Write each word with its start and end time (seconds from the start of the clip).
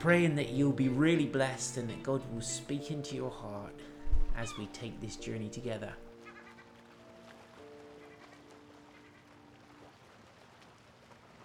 Praying 0.00 0.34
that 0.34 0.48
you'll 0.48 0.72
be 0.72 0.88
really 0.88 1.26
blessed 1.26 1.76
and 1.76 1.90
that 1.90 2.02
God 2.02 2.22
will 2.32 2.40
speak 2.40 2.90
into 2.90 3.14
your 3.14 3.30
heart 3.30 3.74
as 4.34 4.56
we 4.56 4.64
take 4.68 4.98
this 4.98 5.16
journey 5.16 5.50
together. 5.50 5.92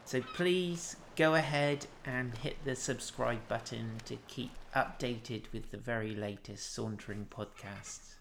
So 0.06 0.22
please 0.22 0.96
go 1.18 1.36
ahead 1.36 1.86
and 2.06 2.34
hit 2.38 2.56
the 2.64 2.78
subscribe 2.78 3.46
button 3.50 3.98
to 4.06 4.16
keep 4.30 4.52
updated 4.74 5.52
with 5.52 5.72
the 5.72 5.78
very 5.78 6.16
latest 6.16 6.74
Sauntering 6.74 7.28
podcasts. 7.30 8.14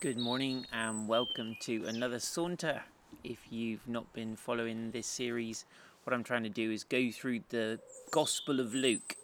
Good 0.00 0.16
morning 0.16 0.64
and 0.72 1.06
welcome 1.06 1.56
to 1.60 1.84
another 1.84 2.20
saunter. 2.20 2.84
If 3.22 3.38
you've 3.50 3.86
not 3.86 4.10
been 4.14 4.34
following 4.34 4.92
this 4.92 5.06
series, 5.06 5.66
what 6.04 6.14
I'm 6.14 6.24
trying 6.24 6.44
to 6.44 6.48
do 6.48 6.70
is 6.70 6.84
go 6.84 7.10
through 7.10 7.40
the 7.48 7.80
Gospel 8.10 8.60
of 8.60 8.74
Luke. 8.74 9.16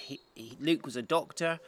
He, 0.00 0.20
he, 0.34 0.56
Luke 0.60 0.86
was 0.86 0.96
a 0.96 1.02
doctor, 1.02 1.60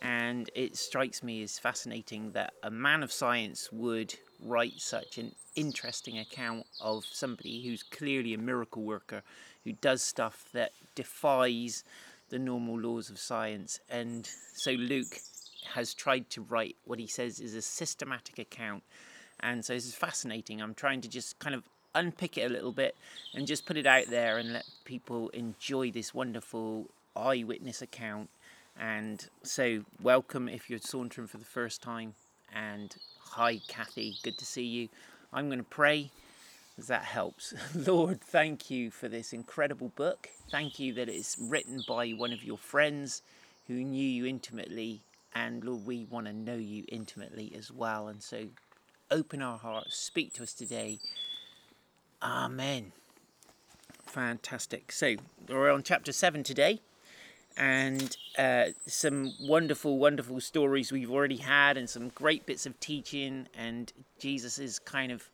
and 0.00 0.48
it 0.54 0.76
strikes 0.76 1.22
me 1.22 1.42
as 1.42 1.58
fascinating 1.58 2.32
that 2.32 2.54
a 2.62 2.70
man 2.70 3.02
of 3.02 3.12
science 3.12 3.70
would 3.72 4.14
write 4.40 4.80
such 4.80 5.18
an 5.18 5.34
interesting 5.54 6.18
account 6.18 6.66
of 6.80 7.04
somebody 7.04 7.62
who's 7.62 7.82
clearly 7.82 8.34
a 8.34 8.38
miracle 8.38 8.82
worker, 8.82 9.22
who 9.64 9.72
does 9.72 10.02
stuff 10.02 10.46
that 10.52 10.72
defies 10.94 11.84
the 12.30 12.38
normal 12.38 12.78
laws 12.78 13.10
of 13.10 13.18
science. 13.18 13.78
And 13.88 14.28
so 14.54 14.72
Luke 14.72 15.18
has 15.74 15.94
tried 15.94 16.30
to 16.30 16.42
write 16.42 16.76
what 16.84 16.98
he 16.98 17.06
says 17.06 17.40
is 17.40 17.54
a 17.54 17.62
systematic 17.62 18.38
account. 18.38 18.82
And 19.40 19.64
so 19.64 19.74
this 19.74 19.86
is 19.86 19.94
fascinating. 19.94 20.60
I'm 20.60 20.74
trying 20.74 21.00
to 21.02 21.08
just 21.08 21.38
kind 21.38 21.54
of 21.54 21.64
unpick 21.94 22.38
it 22.38 22.50
a 22.50 22.52
little 22.52 22.72
bit 22.72 22.96
and 23.34 23.46
just 23.46 23.66
put 23.66 23.76
it 23.76 23.86
out 23.86 24.06
there 24.08 24.38
and 24.38 24.52
let 24.52 24.64
people 24.84 25.28
enjoy 25.30 25.90
this 25.90 26.14
wonderful 26.14 26.88
eyewitness 27.16 27.82
account. 27.82 28.28
And 28.78 29.26
so, 29.42 29.84
welcome 30.00 30.48
if 30.48 30.70
you're 30.70 30.78
sauntering 30.78 31.26
for 31.26 31.38
the 31.38 31.44
first 31.44 31.82
time. 31.82 32.14
And 32.54 32.94
hi, 33.20 33.60
Kathy, 33.68 34.16
good 34.22 34.38
to 34.38 34.46
see 34.46 34.64
you. 34.64 34.88
I'm 35.32 35.48
going 35.48 35.58
to 35.58 35.64
pray 35.64 36.10
as 36.78 36.86
that 36.86 37.04
helps. 37.04 37.54
Lord, 37.74 38.20
thank 38.20 38.70
you 38.70 38.90
for 38.90 39.08
this 39.08 39.32
incredible 39.32 39.92
book. 39.94 40.28
Thank 40.50 40.78
you 40.78 40.94
that 40.94 41.08
it's 41.08 41.36
written 41.38 41.84
by 41.86 42.10
one 42.10 42.32
of 42.32 42.44
your 42.44 42.58
friends 42.58 43.22
who 43.68 43.74
knew 43.74 44.06
you 44.06 44.26
intimately. 44.26 45.00
And 45.34 45.64
Lord, 45.64 45.86
we 45.86 46.06
want 46.10 46.26
to 46.26 46.32
know 46.32 46.56
you 46.56 46.84
intimately 46.88 47.52
as 47.56 47.70
well. 47.70 48.08
And 48.08 48.22
so, 48.22 48.46
open 49.10 49.42
our 49.42 49.58
hearts, 49.58 49.96
speak 49.96 50.32
to 50.34 50.42
us 50.42 50.54
today 50.54 50.98
Amen. 52.22 52.92
Fantastic. 54.06 54.92
So 54.92 55.16
we're 55.48 55.72
on 55.72 55.82
chapter 55.82 56.12
7 56.12 56.44
today, 56.44 56.80
and 57.56 58.16
uh, 58.38 58.66
some 58.86 59.32
wonderful, 59.40 59.98
wonderful 59.98 60.40
stories 60.40 60.92
we've 60.92 61.10
already 61.10 61.38
had, 61.38 61.76
and 61.76 61.90
some 61.90 62.10
great 62.10 62.46
bits 62.46 62.64
of 62.64 62.78
teaching. 62.78 63.48
And 63.58 63.92
Jesus 64.20 64.60
is 64.60 64.78
kind 64.78 65.10
of, 65.10 65.30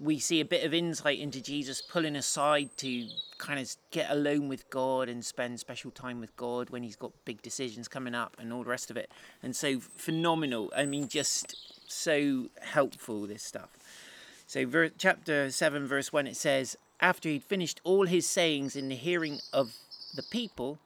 we 0.00 0.18
see 0.18 0.40
a 0.40 0.44
bit 0.46 0.64
of 0.64 0.72
insight 0.72 1.18
into 1.18 1.42
Jesus 1.42 1.82
pulling 1.82 2.16
aside 2.16 2.70
to 2.78 3.08
kind 3.36 3.60
of 3.60 3.70
get 3.90 4.10
alone 4.10 4.48
with 4.48 4.70
God 4.70 5.10
and 5.10 5.22
spend 5.22 5.60
special 5.60 5.90
time 5.90 6.18
with 6.18 6.34
God 6.36 6.70
when 6.70 6.82
he's 6.82 6.96
got 6.96 7.12
big 7.26 7.42
decisions 7.42 7.88
coming 7.88 8.14
up 8.14 8.36
and 8.38 8.54
all 8.54 8.62
the 8.62 8.70
rest 8.70 8.90
of 8.90 8.96
it. 8.96 9.10
And 9.42 9.54
so 9.54 9.80
phenomenal. 9.80 10.72
I 10.74 10.86
mean, 10.86 11.08
just 11.08 11.92
so 11.92 12.46
helpful, 12.62 13.26
this 13.26 13.42
stuff. 13.42 13.76
So, 14.46 14.64
ver- 14.64 14.90
chapter 14.90 15.50
7, 15.50 15.86
verse 15.86 16.12
1, 16.12 16.28
it 16.28 16.36
says, 16.36 16.76
After 17.00 17.28
he'd 17.28 17.42
finished 17.42 17.80
all 17.82 18.06
his 18.06 18.26
sayings 18.26 18.76
in 18.76 18.88
the 18.88 18.94
hearing 18.94 19.40
of 19.52 19.74
the 20.14 20.22
people, 20.22 20.78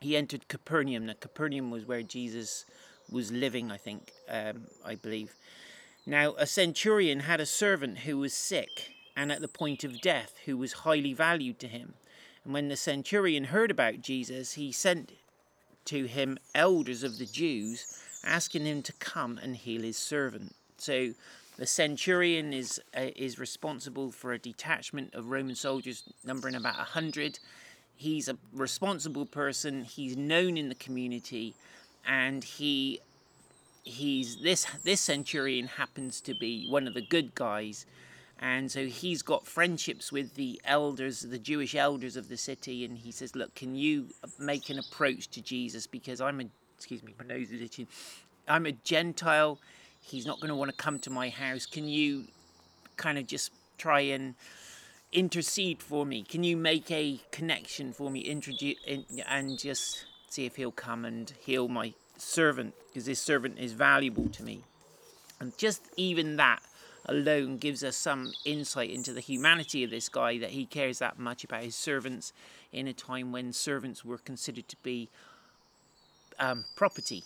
he 0.00 0.16
entered 0.16 0.48
Capernaum. 0.48 1.06
Now, 1.06 1.14
Capernaum 1.18 1.70
was 1.70 1.86
where 1.86 2.02
Jesus 2.02 2.66
was 3.10 3.32
living, 3.32 3.70
I 3.70 3.78
think, 3.78 4.12
um, 4.28 4.66
I 4.84 4.96
believe. 4.96 5.34
Now, 6.04 6.34
a 6.36 6.46
centurion 6.46 7.20
had 7.20 7.40
a 7.40 7.46
servant 7.46 8.00
who 8.00 8.18
was 8.18 8.34
sick 8.34 8.90
and 9.16 9.32
at 9.32 9.40
the 9.40 9.48
point 9.48 9.84
of 9.84 10.02
death, 10.02 10.34
who 10.44 10.58
was 10.58 10.72
highly 10.72 11.14
valued 11.14 11.58
to 11.60 11.68
him. 11.68 11.94
And 12.44 12.52
when 12.52 12.68
the 12.68 12.76
centurion 12.76 13.44
heard 13.44 13.70
about 13.70 14.02
Jesus, 14.02 14.54
he 14.54 14.72
sent 14.72 15.12
to 15.86 16.04
him 16.04 16.38
elders 16.54 17.02
of 17.02 17.18
the 17.18 17.24
Jews, 17.24 17.98
asking 18.22 18.66
him 18.66 18.82
to 18.82 18.92
come 18.94 19.38
and 19.42 19.56
heal 19.56 19.82
his 19.82 19.96
servant. 19.96 20.54
So 20.76 21.14
the 21.56 21.66
centurion 21.66 22.52
is 22.52 22.80
uh, 22.96 23.06
is 23.14 23.38
responsible 23.38 24.10
for 24.10 24.32
a 24.32 24.38
detachment 24.38 25.14
of 25.14 25.30
Roman 25.30 25.54
soldiers 25.54 26.02
numbering 26.24 26.54
about 26.54 26.78
a 26.78 26.84
hundred. 26.84 27.38
He's 27.96 28.28
a 28.28 28.36
responsible 28.52 29.24
person. 29.24 29.84
He's 29.84 30.16
known 30.16 30.56
in 30.56 30.68
the 30.68 30.74
community, 30.74 31.54
and 32.06 32.42
he 32.42 33.00
he's 33.84 34.36
this 34.42 34.66
this 34.82 35.00
centurion 35.00 35.68
happens 35.68 36.20
to 36.22 36.34
be 36.34 36.66
one 36.68 36.88
of 36.88 36.94
the 36.94 37.02
good 37.02 37.36
guys, 37.36 37.86
and 38.40 38.70
so 38.70 38.86
he's 38.86 39.22
got 39.22 39.46
friendships 39.46 40.10
with 40.10 40.34
the 40.34 40.60
elders, 40.64 41.20
the 41.20 41.38
Jewish 41.38 41.76
elders 41.76 42.16
of 42.16 42.28
the 42.28 42.36
city, 42.36 42.84
and 42.84 42.98
he 42.98 43.12
says, 43.12 43.36
"Look, 43.36 43.54
can 43.54 43.76
you 43.76 44.08
make 44.40 44.70
an 44.70 44.80
approach 44.80 45.28
to 45.30 45.40
Jesus 45.40 45.86
because 45.86 46.20
I'm 46.20 46.40
a 46.40 46.44
excuse 46.76 47.04
me, 47.04 47.14
my 47.16 47.24
nose 47.24 47.52
is 47.52 47.62
itching. 47.62 47.86
I'm 48.48 48.66
a 48.66 48.72
Gentile." 48.72 49.60
He's 50.04 50.26
not 50.26 50.40
going 50.40 50.50
to 50.50 50.54
want 50.54 50.70
to 50.70 50.76
come 50.76 50.98
to 51.00 51.10
my 51.10 51.28
house. 51.28 51.66
Can 51.66 51.88
you 51.88 52.24
kind 52.96 53.18
of 53.18 53.26
just 53.26 53.50
try 53.78 54.00
and 54.00 54.34
intercede 55.12 55.82
for 55.82 56.04
me? 56.04 56.22
Can 56.22 56.44
you 56.44 56.56
make 56.56 56.90
a 56.90 57.20
connection 57.30 57.92
for 57.92 58.10
me, 58.10 58.20
introduce 58.20 58.76
and 59.26 59.58
just 59.58 60.04
see 60.28 60.46
if 60.46 60.56
he'll 60.56 60.72
come 60.72 61.04
and 61.04 61.32
heal 61.40 61.68
my 61.68 61.94
servant 62.18 62.74
because 62.88 63.06
this 63.06 63.20
servant 63.20 63.58
is 63.58 63.72
valuable 63.72 64.28
to 64.28 64.42
me. 64.42 64.62
And 65.40 65.56
just 65.58 65.82
even 65.96 66.36
that 66.36 66.60
alone 67.06 67.58
gives 67.58 67.84
us 67.84 67.96
some 67.96 68.32
insight 68.44 68.90
into 68.90 69.12
the 69.12 69.20
humanity 69.20 69.84
of 69.84 69.90
this 69.90 70.08
guy 70.08 70.38
that 70.38 70.50
he 70.50 70.64
cares 70.64 70.98
that 71.00 71.18
much 71.18 71.44
about 71.44 71.62
his 71.62 71.76
servants 71.76 72.32
in 72.72 72.88
a 72.88 72.92
time 72.92 73.30
when 73.30 73.52
servants 73.52 74.04
were 74.04 74.18
considered 74.18 74.68
to 74.68 74.76
be 74.82 75.08
um, 76.38 76.64
property 76.76 77.22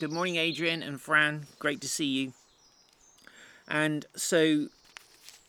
Good 0.00 0.12
morning, 0.12 0.36
Adrian 0.36 0.80
and 0.80 1.00
Fran. 1.00 1.48
Great 1.58 1.80
to 1.80 1.88
see 1.88 2.04
you. 2.04 2.32
And 3.66 4.06
so 4.14 4.68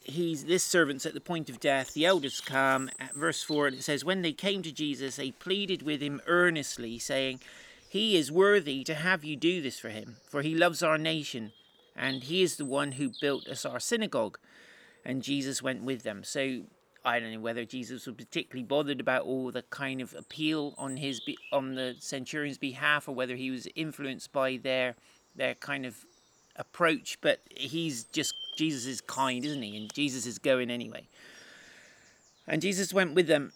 he's 0.02 0.46
this 0.46 0.64
servant's 0.64 1.06
at 1.06 1.14
the 1.14 1.22
point 1.22 1.52
of 1.52 1.60
death. 1.60 1.94
The 1.94 2.08
elders 2.08 2.42
come 2.42 2.90
at 3.00 3.14
verse 3.14 3.44
4, 3.44 3.68
and 3.68 3.76
it 3.76 3.84
says, 3.84 4.04
When 4.04 4.24
they 4.24 4.32
came 4.34 4.64
to 4.64 4.72
Jesus, 4.72 5.18
they 5.18 5.30
pleaded 5.30 5.84
with 5.84 6.02
him 6.02 6.20
earnestly, 6.26 6.98
saying, 6.98 7.42
He 7.88 8.18
is 8.18 8.32
worthy 8.32 8.84
to 8.86 8.96
have 8.96 9.24
you 9.24 9.36
do 9.36 9.62
this 9.62 9.78
for 9.78 9.90
him, 9.90 10.16
for 10.28 10.42
he 10.42 10.56
loves 10.56 10.82
our 10.82 10.98
nation, 10.98 11.52
and 11.96 12.24
he 12.24 12.42
is 12.42 12.56
the 12.56 12.66
one 12.66 12.94
who 12.94 13.12
built 13.22 13.48
us 13.48 13.66
our 13.66 13.80
synagogue. 13.80 14.40
And 15.06 15.22
Jesus 15.22 15.62
went 15.62 15.84
with 15.84 16.02
them. 16.02 16.24
So 16.24 16.62
I 17.06 17.20
don't 17.20 17.34
know 17.34 17.40
whether 17.40 17.66
Jesus 17.66 18.06
was 18.06 18.16
particularly 18.16 18.64
bothered 18.64 19.00
about 19.00 19.24
all 19.24 19.52
the 19.52 19.64
kind 19.64 20.02
of 20.02 20.14
appeal 20.14 20.76
on 20.78 20.98
his 20.98 21.22
on 21.52 21.76
the 21.76 21.96
centurion's 22.00 22.58
behalf, 22.58 23.08
or 23.08 23.16
whether 23.16 23.36
he 23.36 23.52
was 23.52 23.68
influenced 23.76 24.32
by 24.32 24.58
their 24.58 24.96
their 25.36 25.56
kind 25.56 25.86
of 25.86 26.06
approach. 26.56 27.20
But 27.22 27.40
he's 27.56 28.04
just 28.06 28.34
Jesus 28.58 28.86
is 28.86 29.02
kind, 29.02 29.46
isn't 29.46 29.62
he? 29.62 29.78
And 29.78 29.94
Jesus 29.94 30.26
is 30.26 30.40
going 30.40 30.70
anyway. 30.70 31.08
And 32.48 32.62
Jesus 32.62 32.94
went 32.94 33.16
with 33.16 33.28
them. 33.28 33.54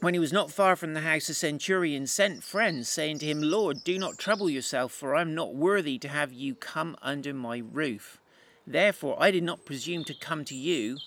When 0.00 0.12
he 0.12 0.20
was 0.20 0.32
not 0.32 0.50
far 0.50 0.76
from 0.76 0.92
the 0.92 1.00
house, 1.00 1.28
the 1.28 1.34
centurion 1.34 2.06
sent 2.06 2.42
friends, 2.42 2.90
saying 2.90 3.20
to 3.20 3.26
him, 3.26 3.40
Lord, 3.40 3.84
do 3.84 3.98
not 3.98 4.18
trouble 4.18 4.50
yourself, 4.50 4.92
for 4.92 5.14
I 5.14 5.22
am 5.22 5.34
not 5.34 5.54
worthy 5.54 5.98
to 6.00 6.08
have 6.08 6.32
you 6.32 6.54
come 6.54 6.96
under 7.00 7.32
my 7.32 7.62
roof. 7.72 8.18
Therefore 8.66 9.16
I 9.18 9.30
did 9.30 9.44
not 9.44 9.64
presume 9.64 10.04
to 10.04 10.14
come 10.14 10.44
to 10.46 10.54
you 10.54 10.98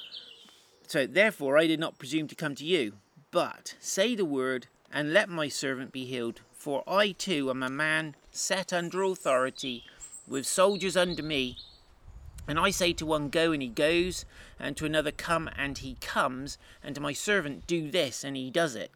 so 0.88 1.06
therefore 1.06 1.58
I 1.58 1.68
did 1.68 1.80
not 1.80 2.00
presume 2.00 2.28
to 2.30 2.36
come 2.36 2.56
to 2.56 2.66
you, 2.66 2.94
but 3.30 3.76
say 3.80 4.16
the 4.16 4.26
word, 4.26 4.68
and 4.92 5.14
let 5.14 5.30
my 5.30 5.50
servant 5.50 5.92
be 5.92 6.06
healed. 6.06 6.42
For 6.54 6.84
I 6.88 7.12
too 7.12 7.50
am 7.50 7.62
a 7.62 7.70
man 7.70 8.16
set 8.32 8.74
under 8.74 9.04
authority, 9.04 9.84
with 10.28 10.48
soldiers 10.48 10.98
under 10.98 11.22
me. 11.22 11.58
And 12.48 12.58
I 12.58 12.72
say 12.72 12.94
to 12.94 13.06
one, 13.06 13.30
Go, 13.30 13.52
and 13.52 13.62
he 13.62 13.68
goes, 13.68 14.26
and 14.58 14.78
to 14.78 14.86
another, 14.86 15.12
Come, 15.12 15.50
and 15.58 15.78
he 15.78 15.98
comes, 16.00 16.58
and 16.82 16.96
to 16.96 17.02
my 17.02 17.14
servant, 17.14 17.68
Do 17.68 17.92
this, 17.92 18.24
and 18.24 18.38
he 18.38 18.50
does 18.50 18.76
it. 18.76 18.92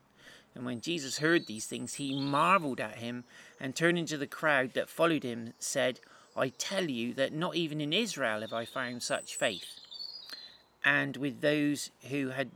And 0.56 0.66
when 0.66 0.82
Jesus 0.82 1.20
heard 1.20 1.48
these 1.48 1.66
things, 1.66 1.96
he 1.96 2.18
marveled 2.18 2.80
at 2.80 2.98
him, 2.98 3.26
and 3.60 3.76
turning 3.76 4.06
to 4.08 4.18
the 4.18 4.28
crowd 4.28 4.74
that 4.74 4.90
followed 4.90 5.24
him, 5.24 5.54
said, 5.60 6.00
I 6.36 6.50
tell 6.50 6.90
you 6.90 7.14
that 7.16 7.34
not 7.34 7.56
even 7.56 7.82
in 7.82 7.92
Israel 7.92 8.42
have 8.42 8.54
I 8.54 8.64
found 8.64 9.04
such 9.04 9.36
faith. 9.36 9.81
And 10.84 11.18
with 11.18 11.42
those 11.42 11.92
who 12.10 12.30
had 12.30 12.50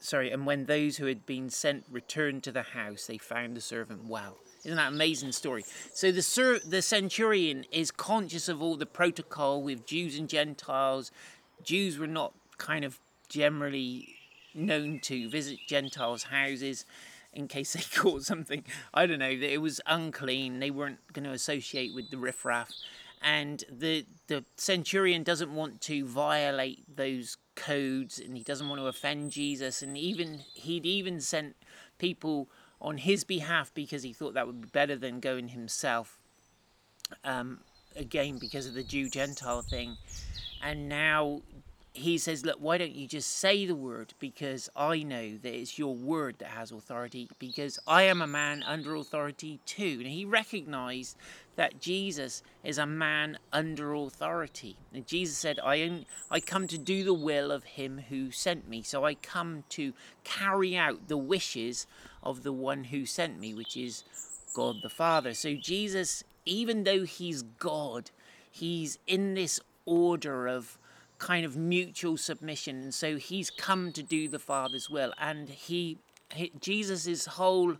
sorry, 0.00 0.30
and 0.30 0.46
when 0.46 0.66
those 0.66 0.96
who 0.96 1.06
had 1.06 1.26
been 1.26 1.50
sent 1.50 1.84
returned 1.90 2.42
to 2.44 2.52
the 2.52 2.62
house, 2.62 3.06
they 3.06 3.18
found 3.18 3.56
the 3.56 3.60
servant 3.60 4.04
well. 4.06 4.36
Isn't 4.64 4.76
that 4.76 4.88
amazing 4.88 5.32
story? 5.32 5.64
So 5.92 6.10
the 6.12 6.22
sur- 6.22 6.58
the 6.60 6.82
centurion 6.82 7.64
is 7.70 7.90
conscious 7.90 8.48
of 8.48 8.60
all 8.60 8.76
the 8.76 8.86
protocol 8.86 9.62
with 9.62 9.86
Jews 9.86 10.18
and 10.18 10.28
Gentiles. 10.28 11.10
Jews 11.62 11.98
were 11.98 12.06
not 12.06 12.32
kind 12.58 12.84
of 12.84 12.98
generally 13.28 14.16
known 14.54 14.98
to 15.00 15.28
visit 15.28 15.58
Gentiles' 15.68 16.24
houses 16.24 16.84
in 17.32 17.48
case 17.48 17.74
they 17.74 17.80
caught 17.94 18.22
something. 18.22 18.64
I 18.92 19.06
don't 19.06 19.20
know. 19.20 19.30
It 19.30 19.60
was 19.60 19.80
unclean. 19.86 20.58
They 20.58 20.70
weren't 20.70 20.98
going 21.12 21.24
to 21.24 21.32
associate 21.32 21.94
with 21.94 22.10
the 22.10 22.18
riffraff. 22.18 22.70
And 23.22 23.64
the 23.70 24.06
the 24.28 24.44
centurion 24.56 25.22
doesn't 25.22 25.52
want 25.52 25.80
to 25.82 26.04
violate 26.04 26.84
those 26.96 27.36
codes, 27.56 28.18
and 28.18 28.36
he 28.36 28.44
doesn't 28.44 28.68
want 28.68 28.80
to 28.80 28.86
offend 28.86 29.32
Jesus. 29.32 29.82
And 29.82 29.98
even 29.98 30.40
he'd 30.54 30.86
even 30.86 31.20
sent 31.20 31.56
people 31.98 32.48
on 32.80 32.98
his 32.98 33.24
behalf 33.24 33.72
because 33.74 34.02
he 34.02 34.12
thought 34.12 34.34
that 34.34 34.46
would 34.46 34.60
be 34.60 34.68
better 34.68 34.96
than 34.96 35.20
going 35.20 35.48
himself. 35.48 36.18
Um, 37.24 37.60
again, 37.96 38.38
because 38.38 38.66
of 38.66 38.74
the 38.74 38.84
Jew 38.84 39.08
Gentile 39.08 39.62
thing. 39.62 39.96
And 40.62 40.88
now 40.88 41.42
he 41.98 42.18
says, 42.18 42.44
Look, 42.44 42.56
why 42.58 42.78
don't 42.78 42.94
you 42.94 43.06
just 43.06 43.38
say 43.38 43.66
the 43.66 43.74
word? 43.74 44.14
Because 44.18 44.68
I 44.76 45.02
know 45.02 45.36
that 45.38 45.54
it's 45.54 45.78
your 45.78 45.94
word 45.94 46.36
that 46.38 46.48
has 46.48 46.72
authority, 46.72 47.28
because 47.38 47.78
I 47.86 48.04
am 48.04 48.22
a 48.22 48.26
man 48.26 48.62
under 48.62 48.94
authority 48.94 49.60
too. 49.66 49.98
And 49.98 50.06
he 50.06 50.24
recognized 50.24 51.16
that 51.56 51.80
Jesus 51.80 52.42
is 52.62 52.78
a 52.78 52.86
man 52.86 53.38
under 53.52 53.92
authority. 53.94 54.76
And 54.94 55.06
Jesus 55.06 55.36
said, 55.36 55.58
I, 55.62 55.76
am, 55.76 56.04
I 56.30 56.40
come 56.40 56.66
to 56.68 56.78
do 56.78 57.02
the 57.04 57.14
will 57.14 57.50
of 57.50 57.64
him 57.64 58.02
who 58.08 58.30
sent 58.30 58.68
me. 58.68 58.82
So 58.82 59.04
I 59.04 59.14
come 59.14 59.64
to 59.70 59.92
carry 60.24 60.76
out 60.76 61.08
the 61.08 61.16
wishes 61.16 61.86
of 62.22 62.44
the 62.44 62.52
one 62.52 62.84
who 62.84 63.06
sent 63.06 63.40
me, 63.40 63.54
which 63.54 63.76
is 63.76 64.04
God 64.54 64.76
the 64.82 64.88
Father. 64.88 65.34
So 65.34 65.54
Jesus, 65.54 66.22
even 66.44 66.84
though 66.84 67.04
he's 67.04 67.42
God, 67.42 68.10
he's 68.50 68.98
in 69.06 69.34
this 69.34 69.60
order 69.84 70.46
of 70.46 70.78
kind 71.18 71.44
of 71.44 71.56
mutual 71.56 72.16
submission 72.16 72.82
and 72.82 72.94
so 72.94 73.16
he's 73.16 73.50
come 73.50 73.92
to 73.92 74.02
do 74.02 74.28
the 74.28 74.38
father's 74.38 74.88
will 74.88 75.12
and 75.18 75.48
he, 75.48 75.98
he 76.34 76.52
jesus's 76.60 77.26
whole 77.26 77.76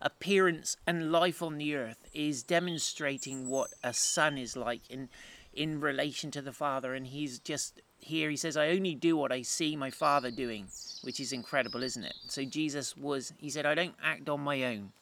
appearance 0.00 0.76
and 0.86 1.12
life 1.12 1.42
on 1.42 1.58
the 1.58 1.74
earth 1.74 2.08
is 2.12 2.42
demonstrating 2.42 3.48
what 3.48 3.70
a 3.82 3.92
son 3.92 4.38
is 4.38 4.56
like 4.56 4.82
in 4.88 5.08
in 5.52 5.80
relation 5.80 6.30
to 6.30 6.40
the 6.40 6.52
father 6.52 6.94
and 6.94 7.08
he's 7.08 7.38
just 7.38 7.80
here 7.98 8.30
he 8.30 8.36
says 8.36 8.56
i 8.56 8.68
only 8.68 8.94
do 8.94 9.16
what 9.16 9.32
i 9.32 9.42
see 9.42 9.76
my 9.76 9.90
father 9.90 10.30
doing 10.30 10.66
which 11.02 11.20
is 11.20 11.32
incredible 11.32 11.82
isn't 11.82 12.04
it? 12.04 12.14
So 12.28 12.44
jesus 12.44 12.96
was 12.96 13.32
he 13.38 13.50
said 13.50 13.66
i 13.66 13.74
don't 13.74 13.94
act 14.02 14.28
on 14.28 14.40
my 14.40 14.64
own 14.64 14.92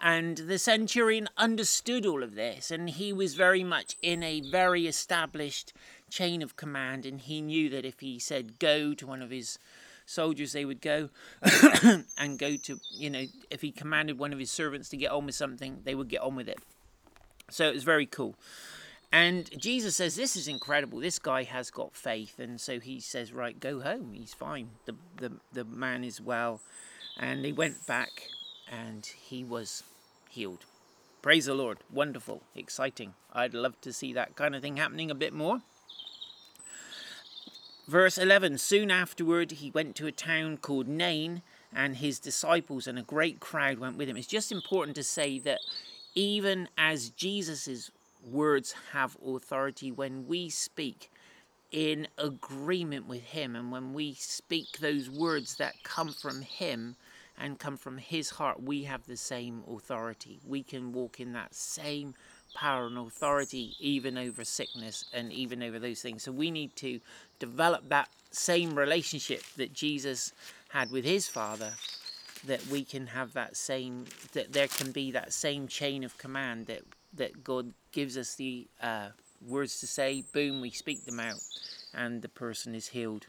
and 0.00 0.36
the 0.36 0.58
centurion 0.58 1.28
understood 1.36 2.04
all 2.04 2.22
of 2.22 2.34
this, 2.34 2.70
and 2.70 2.90
he 2.90 3.12
was 3.12 3.34
very 3.34 3.64
much 3.64 3.96
in 4.02 4.22
a 4.22 4.40
very 4.40 4.86
established 4.86 5.72
chain 6.10 6.42
of 6.42 6.56
command. 6.56 7.06
And 7.06 7.20
he 7.20 7.40
knew 7.40 7.70
that 7.70 7.84
if 7.84 8.00
he 8.00 8.18
said 8.18 8.58
go 8.58 8.92
to 8.94 9.06
one 9.06 9.22
of 9.22 9.30
his 9.30 9.58
soldiers, 10.04 10.52
they 10.52 10.64
would 10.64 10.80
go, 10.80 11.08
and 12.18 12.38
go 12.38 12.56
to, 12.56 12.78
you 12.90 13.10
know, 13.10 13.24
if 13.50 13.62
he 13.62 13.72
commanded 13.72 14.18
one 14.18 14.32
of 14.32 14.38
his 14.38 14.50
servants 14.50 14.88
to 14.90 14.96
get 14.96 15.10
on 15.10 15.26
with 15.26 15.34
something, 15.34 15.80
they 15.84 15.94
would 15.94 16.08
get 16.08 16.20
on 16.20 16.36
with 16.36 16.48
it. 16.48 16.58
So 17.50 17.68
it 17.68 17.74
was 17.74 17.84
very 17.84 18.06
cool. 18.06 18.36
And 19.12 19.48
Jesus 19.58 19.96
says, 19.96 20.14
This 20.16 20.36
is 20.36 20.46
incredible. 20.46 20.98
This 20.98 21.18
guy 21.18 21.44
has 21.44 21.70
got 21.70 21.94
faith. 21.94 22.38
And 22.38 22.60
so 22.60 22.80
he 22.80 23.00
says, 23.00 23.32
Right, 23.32 23.58
go 23.58 23.80
home. 23.80 24.12
He's 24.12 24.34
fine. 24.34 24.70
The, 24.84 24.94
the, 25.16 25.32
the 25.52 25.64
man 25.64 26.04
is 26.04 26.20
well. 26.20 26.60
And 27.18 27.46
he 27.46 27.52
went 27.52 27.86
back 27.86 28.10
and 28.70 29.06
he 29.06 29.44
was 29.44 29.82
healed. 30.28 30.64
Praise 31.22 31.46
the 31.46 31.54
Lord. 31.54 31.78
Wonderful. 31.92 32.42
Exciting. 32.54 33.14
I'd 33.32 33.54
love 33.54 33.80
to 33.80 33.92
see 33.92 34.12
that 34.12 34.36
kind 34.36 34.54
of 34.54 34.62
thing 34.62 34.76
happening 34.76 35.10
a 35.10 35.14
bit 35.14 35.32
more. 35.32 35.62
Verse 37.88 38.18
11 38.18 38.58
Soon 38.58 38.90
afterward, 38.90 39.52
he 39.52 39.70
went 39.70 39.96
to 39.96 40.06
a 40.06 40.12
town 40.12 40.56
called 40.56 40.88
Nain, 40.88 41.42
and 41.72 41.96
his 41.96 42.18
disciples 42.18 42.86
and 42.86 42.98
a 42.98 43.02
great 43.02 43.40
crowd 43.40 43.78
went 43.78 43.96
with 43.96 44.08
him. 44.08 44.16
It's 44.16 44.26
just 44.26 44.52
important 44.52 44.96
to 44.96 45.04
say 45.04 45.38
that 45.40 45.60
even 46.14 46.68
as 46.78 47.10
Jesus' 47.10 47.90
words 48.24 48.74
have 48.92 49.16
authority, 49.24 49.92
when 49.92 50.26
we 50.26 50.48
speak 50.48 51.10
in 51.70 52.08
agreement 52.18 53.06
with 53.06 53.22
him 53.22 53.54
and 53.54 53.70
when 53.70 53.92
we 53.92 54.14
speak 54.14 54.78
those 54.78 55.10
words 55.10 55.56
that 55.56 55.82
come 55.82 56.12
from 56.12 56.42
him, 56.42 56.96
and 57.38 57.58
come 57.58 57.76
from 57.76 57.98
His 57.98 58.30
heart, 58.30 58.62
we 58.62 58.84
have 58.84 59.06
the 59.06 59.16
same 59.16 59.62
authority. 59.68 60.40
We 60.46 60.62
can 60.62 60.92
walk 60.92 61.20
in 61.20 61.32
that 61.32 61.54
same 61.54 62.14
power 62.54 62.86
and 62.86 62.96
authority 62.98 63.74
even 63.78 64.16
over 64.16 64.44
sickness 64.44 65.04
and 65.12 65.32
even 65.32 65.62
over 65.62 65.78
those 65.78 66.00
things. 66.00 66.22
So 66.22 66.32
we 66.32 66.50
need 66.50 66.74
to 66.76 67.00
develop 67.38 67.88
that 67.88 68.08
same 68.30 68.74
relationship 68.74 69.42
that 69.56 69.72
Jesus 69.72 70.32
had 70.68 70.90
with 70.90 71.04
His 71.04 71.28
Father. 71.28 71.72
That 72.46 72.64
we 72.68 72.84
can 72.84 73.08
have 73.08 73.32
that 73.32 73.56
same, 73.56 74.04
that 74.32 74.52
there 74.52 74.68
can 74.68 74.92
be 74.92 75.10
that 75.12 75.32
same 75.32 75.66
chain 75.66 76.04
of 76.04 76.16
command 76.18 76.66
that 76.66 76.82
that 77.14 77.42
God 77.42 77.72
gives 77.92 78.16
us 78.16 78.34
the 78.34 78.68
uh, 78.80 79.08
words 79.46 79.80
to 79.80 79.86
say. 79.86 80.22
Boom, 80.32 80.60
we 80.60 80.70
speak 80.70 81.04
them 81.04 81.18
out, 81.18 81.40
and 81.94 82.22
the 82.22 82.28
person 82.28 82.74
is 82.74 82.88
healed. 82.88 83.26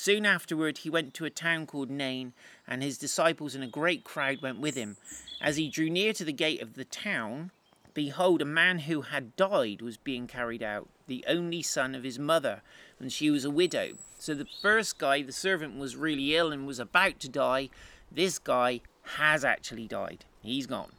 Soon 0.00 0.24
afterward, 0.26 0.78
he 0.78 0.90
went 0.90 1.12
to 1.12 1.24
a 1.24 1.30
town 1.30 1.66
called 1.66 1.90
Nain, 1.90 2.32
and 2.68 2.84
his 2.84 2.98
disciples 2.98 3.56
and 3.56 3.64
a 3.64 3.66
great 3.66 4.04
crowd 4.04 4.40
went 4.40 4.60
with 4.60 4.76
him. 4.76 4.96
As 5.40 5.56
he 5.56 5.68
drew 5.68 5.90
near 5.90 6.12
to 6.12 6.24
the 6.24 6.32
gate 6.32 6.62
of 6.62 6.74
the 6.74 6.84
town, 6.84 7.50
behold, 7.94 8.40
a 8.40 8.44
man 8.44 8.78
who 8.78 9.00
had 9.00 9.34
died 9.34 9.82
was 9.82 9.96
being 9.96 10.28
carried 10.28 10.62
out, 10.62 10.88
the 11.08 11.24
only 11.26 11.62
son 11.62 11.96
of 11.96 12.04
his 12.04 12.16
mother, 12.16 12.62
and 13.00 13.12
she 13.12 13.28
was 13.28 13.44
a 13.44 13.50
widow. 13.50 13.94
So 14.20 14.34
the 14.34 14.46
first 14.62 14.98
guy, 14.98 15.22
the 15.22 15.32
servant, 15.32 15.76
was 15.76 15.96
really 15.96 16.36
ill 16.36 16.52
and 16.52 16.64
was 16.64 16.78
about 16.78 17.18
to 17.18 17.28
die. 17.28 17.68
This 18.08 18.38
guy 18.38 18.82
has 19.16 19.44
actually 19.44 19.88
died. 19.88 20.24
He's 20.44 20.68
gone. 20.68 20.92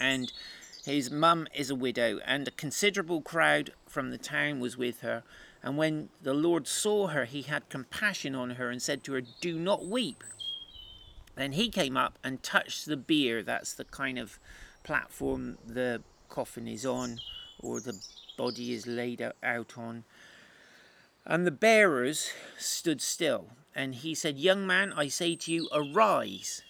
And 0.00 0.32
his 0.86 1.10
mum 1.10 1.46
is 1.54 1.68
a 1.68 1.74
widow, 1.74 2.20
and 2.24 2.48
a 2.48 2.52
considerable 2.52 3.20
crowd 3.20 3.74
from 3.86 4.12
the 4.12 4.18
town 4.18 4.60
was 4.60 4.78
with 4.78 5.02
her. 5.02 5.24
And 5.66 5.76
when 5.76 6.10
the 6.22 6.32
Lord 6.32 6.68
saw 6.68 7.08
her, 7.08 7.24
he 7.24 7.42
had 7.42 7.68
compassion 7.68 8.36
on 8.36 8.50
her 8.50 8.70
and 8.70 8.80
said 8.80 9.02
to 9.02 9.14
her, 9.14 9.22
Do 9.40 9.58
not 9.58 9.84
weep. 9.84 10.22
Then 11.34 11.50
he 11.50 11.70
came 11.70 11.96
up 11.96 12.20
and 12.22 12.40
touched 12.40 12.86
the 12.86 12.96
bier. 12.96 13.42
That's 13.42 13.74
the 13.74 13.84
kind 13.84 14.16
of 14.16 14.38
platform 14.84 15.58
the 15.66 16.02
coffin 16.28 16.68
is 16.68 16.86
on, 16.86 17.18
or 17.58 17.80
the 17.80 18.00
body 18.38 18.74
is 18.74 18.86
laid 18.86 19.20
out 19.42 19.72
on. 19.76 20.04
And 21.24 21.44
the 21.44 21.50
bearers 21.50 22.30
stood 22.56 23.00
still. 23.00 23.48
And 23.74 23.96
he 23.96 24.14
said, 24.14 24.38
Young 24.38 24.68
man, 24.68 24.92
I 24.92 25.08
say 25.08 25.34
to 25.34 25.50
you, 25.52 25.68
arise. 25.74 26.62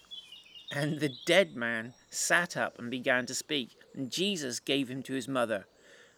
And 0.73 1.01
the 1.01 1.13
dead 1.27 1.55
man 1.55 1.93
sat 2.09 2.57
up 2.57 2.79
and 2.79 2.91
began 2.91 3.27
to 3.27 3.35
speak. 3.35 3.77
And 3.95 4.11
Jesus 4.11 4.59
gave 4.59 4.89
him 4.89 5.03
to 5.03 5.13
his 5.13 5.29
mother. 5.29 5.67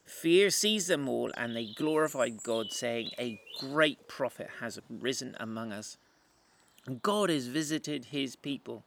Fear 0.09 0.49
seized 0.49 0.89
them 0.89 1.07
all, 1.07 1.31
and 1.37 1.55
they 1.55 1.67
glorified 1.67 2.43
God, 2.43 2.73
saying, 2.73 3.11
A 3.19 3.39
great 3.61 4.09
prophet 4.09 4.49
has 4.61 4.81
risen 4.89 5.37
among 5.39 5.71
us. 5.71 5.99
God 7.03 7.29
has 7.29 7.47
visited 7.47 8.07
his 8.07 8.35
people, 8.35 8.85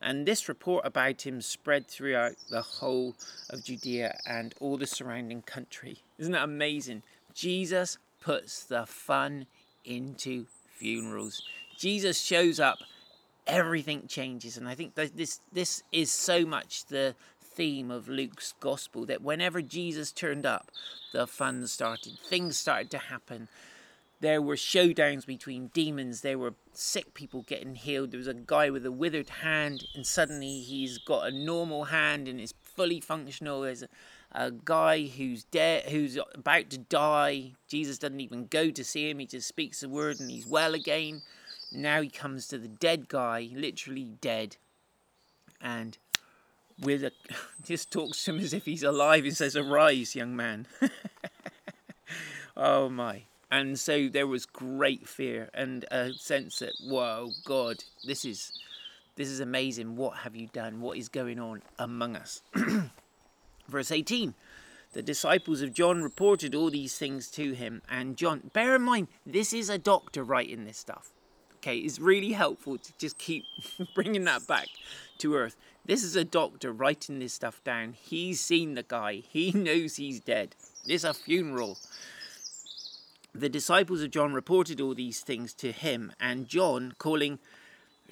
and 0.00 0.24
this 0.24 0.48
report 0.48 0.86
about 0.86 1.26
him 1.26 1.40
spread 1.40 1.88
throughout 1.88 2.36
the 2.50 2.62
whole 2.62 3.16
of 3.50 3.64
Judea 3.64 4.16
and 4.24 4.54
all 4.60 4.76
the 4.76 4.86
surrounding 4.86 5.42
country. 5.42 5.98
Isn't 6.18 6.32
that 6.32 6.44
amazing? 6.44 7.02
Jesus 7.34 7.98
puts 8.20 8.62
the 8.62 8.86
fun 8.86 9.46
into 9.84 10.46
funerals. 10.68 11.42
Jesus 11.76 12.20
shows 12.20 12.60
up, 12.60 12.78
everything 13.44 14.06
changes, 14.06 14.56
and 14.56 14.68
I 14.68 14.76
think 14.76 14.94
this 14.94 15.40
this 15.52 15.82
is 15.90 16.12
so 16.12 16.46
much 16.46 16.86
the 16.86 17.16
theme 17.60 17.90
of 17.90 18.08
Luke's 18.08 18.54
gospel 18.58 19.04
that 19.04 19.20
whenever 19.20 19.60
Jesus 19.60 20.12
turned 20.12 20.46
up, 20.46 20.70
the 21.12 21.26
fun 21.26 21.66
started. 21.66 22.18
Things 22.18 22.56
started 22.56 22.90
to 22.92 22.96
happen. 22.96 23.48
There 24.20 24.40
were 24.40 24.54
showdowns 24.54 25.26
between 25.26 25.66
demons. 25.74 26.22
There 26.22 26.38
were 26.38 26.54
sick 26.72 27.12
people 27.12 27.42
getting 27.42 27.74
healed. 27.74 28.12
There 28.12 28.18
was 28.18 28.28
a 28.28 28.32
guy 28.32 28.70
with 28.70 28.86
a 28.86 28.90
withered 28.90 29.28
hand, 29.28 29.84
and 29.94 30.06
suddenly 30.06 30.60
he's 30.60 30.96
got 30.96 31.26
a 31.26 31.30
normal 31.30 31.84
hand 31.84 32.28
and 32.28 32.40
is 32.40 32.54
fully 32.62 32.98
functional. 32.98 33.60
There's 33.60 33.82
a, 33.82 33.88
a 34.32 34.52
guy 34.52 35.02
who's 35.04 35.44
dead, 35.44 35.84
who's 35.90 36.18
about 36.34 36.70
to 36.70 36.78
die. 36.78 37.52
Jesus 37.68 37.98
doesn't 37.98 38.20
even 38.20 38.46
go 38.46 38.70
to 38.70 38.82
see 38.82 39.10
him. 39.10 39.18
He 39.18 39.26
just 39.26 39.46
speaks 39.46 39.80
the 39.80 39.90
word 39.90 40.18
and 40.18 40.30
he's 40.30 40.46
well 40.46 40.72
again. 40.72 41.20
Now 41.72 42.00
he 42.00 42.08
comes 42.08 42.46
to 42.48 42.56
the 42.56 42.68
dead 42.68 43.08
guy, 43.08 43.50
literally 43.52 44.12
dead, 44.22 44.56
and 45.60 45.98
with 46.80 47.04
a 47.04 47.12
just 47.64 47.90
talks 47.90 48.24
to 48.24 48.32
him 48.32 48.40
as 48.40 48.52
if 48.52 48.64
he's 48.64 48.82
alive 48.82 49.24
and 49.24 49.36
says, 49.36 49.56
"Arise, 49.56 50.14
young 50.14 50.34
man." 50.34 50.66
oh 52.56 52.88
my! 52.88 53.22
And 53.50 53.78
so 53.78 54.08
there 54.08 54.26
was 54.26 54.46
great 54.46 55.08
fear 55.08 55.50
and 55.54 55.84
a 55.90 56.12
sense 56.14 56.60
that, 56.60 56.72
"Whoa, 56.82 57.30
God, 57.44 57.84
this 58.04 58.24
is 58.24 58.52
this 59.16 59.28
is 59.28 59.40
amazing. 59.40 59.96
What 59.96 60.18
have 60.18 60.34
you 60.34 60.48
done? 60.52 60.80
What 60.80 60.98
is 60.98 61.08
going 61.08 61.38
on 61.38 61.62
among 61.78 62.16
us?" 62.16 62.42
Verse 63.68 63.92
18 63.92 64.34
The 64.92 65.02
disciples 65.02 65.62
of 65.62 65.74
John 65.74 66.02
reported 66.02 66.54
all 66.54 66.70
these 66.70 66.96
things 66.98 67.30
to 67.32 67.52
him, 67.52 67.82
and 67.88 68.16
John, 68.16 68.50
bear 68.52 68.74
in 68.74 68.82
mind, 68.82 69.08
this 69.24 69.52
is 69.52 69.68
a 69.68 69.78
doctor 69.78 70.24
writing 70.24 70.64
this 70.64 70.78
stuff. 70.78 71.12
Okay, 71.56 71.76
it's 71.76 71.98
really 71.98 72.32
helpful 72.32 72.78
to 72.78 72.92
just 72.98 73.18
keep 73.18 73.44
bringing 73.94 74.24
that 74.24 74.46
back 74.46 74.68
to 75.20 75.34
earth. 75.34 75.56
This 75.86 76.02
is 76.02 76.16
a 76.16 76.24
doctor 76.24 76.72
writing 76.72 77.18
this 77.18 77.34
stuff 77.34 77.62
down. 77.64 77.94
He's 77.94 78.40
seen 78.40 78.74
the 78.74 78.82
guy, 78.82 79.22
he 79.28 79.52
knows 79.54 79.96
he's 79.96 80.20
dead. 80.20 80.54
It's 80.86 81.04
a 81.04 81.14
funeral. 81.14 81.78
The 83.32 83.48
disciples 83.48 84.02
of 84.02 84.10
John 84.10 84.34
reported 84.34 84.80
all 84.80 84.94
these 84.94 85.20
things 85.20 85.54
to 85.54 85.70
him, 85.70 86.12
and 86.20 86.48
John, 86.48 86.94
calling 86.98 87.38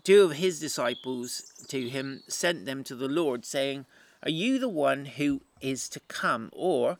two 0.04 0.22
of 0.22 0.32
his 0.36 0.60
disciples 0.60 1.52
to 1.68 1.88
him, 1.88 2.22
sent 2.28 2.66
them 2.66 2.84
to 2.84 2.94
the 2.94 3.08
Lord, 3.08 3.44
saying, 3.44 3.84
Are 4.22 4.30
you 4.30 4.58
the 4.58 4.68
one 4.68 5.06
who 5.06 5.42
is 5.60 5.88
to 5.90 6.00
come, 6.00 6.50
or 6.52 6.98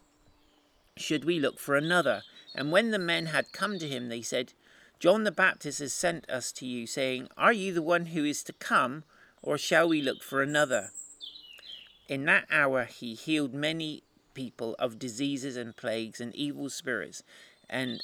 should 0.97 1.25
we 1.25 1.38
look 1.38 1.61
for 1.61 1.77
another? 1.77 2.23
And 2.55 2.73
when 2.73 2.91
the 2.91 2.99
men 2.99 3.27
had 3.27 3.53
come 3.53 3.79
to 3.79 3.88
him, 3.88 4.09
they 4.09 4.23
said, 4.23 4.53
John 4.99 5.23
the 5.23 5.31
Baptist 5.31 5.79
has 5.79 5.93
sent 5.93 6.29
us 6.29 6.50
to 6.53 6.67
you, 6.67 6.87
saying, 6.87 7.29
Are 7.37 7.53
you 7.53 7.73
the 7.73 7.83
one 7.83 8.07
who 8.07 8.25
is 8.25 8.43
to 8.45 8.53
come, 8.53 9.05
or 9.49 9.57
shall 9.57 9.88
we 9.88 10.02
look 10.02 10.23
for 10.23 10.43
another? 10.43 10.90
In 12.07 12.26
that 12.26 12.45
hour 12.50 12.85
he 12.85 13.14
healed 13.14 13.55
many 13.55 14.02
people 14.35 14.76
of 14.78 14.99
diseases 14.99 15.57
and 15.57 15.75
plagues 15.75 16.21
and 16.21 16.37
evil 16.37 16.69
spirits, 16.69 17.23
and 17.67 18.02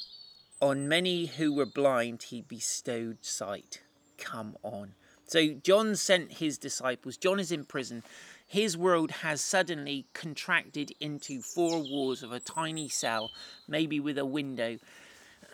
on 0.59 0.87
many 0.87 1.27
who 1.27 1.53
were 1.53 1.67
blind 1.67 2.23
he 2.23 2.41
bestowed 2.41 3.23
sight. 3.23 3.83
Come 4.17 4.57
on. 4.63 4.95
So 5.27 5.49
John 5.49 5.95
sent 5.95 6.33
his 6.33 6.57
disciples. 6.57 7.15
John 7.15 7.39
is 7.39 7.51
in 7.51 7.65
prison. 7.65 8.01
His 8.47 8.75
world 8.75 9.11
has 9.11 9.39
suddenly 9.39 10.07
contracted 10.13 10.93
into 10.99 11.43
four 11.43 11.79
walls 11.79 12.23
of 12.23 12.31
a 12.31 12.39
tiny 12.39 12.89
cell, 12.89 13.29
maybe 13.67 13.99
with 13.99 14.17
a 14.17 14.25
window 14.25 14.79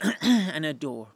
and 0.21 0.65
a 0.65 0.73
door 0.73 1.09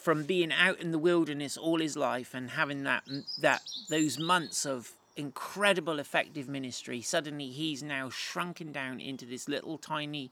from 0.00 0.24
being 0.24 0.50
out 0.52 0.80
in 0.80 0.92
the 0.92 0.98
wilderness 0.98 1.56
all 1.56 1.78
his 1.78 1.96
life 1.96 2.32
and 2.32 2.50
having 2.50 2.84
that 2.84 3.04
that 3.38 3.60
those 3.88 4.18
months 4.18 4.64
of 4.64 4.92
incredible 5.16 5.98
effective 5.98 6.48
ministry 6.48 7.02
suddenly 7.02 7.48
he's 7.48 7.82
now 7.82 8.08
shrunken 8.08 8.72
down 8.72 8.98
into 8.98 9.26
this 9.26 9.48
little 9.48 9.76
tiny 9.76 10.30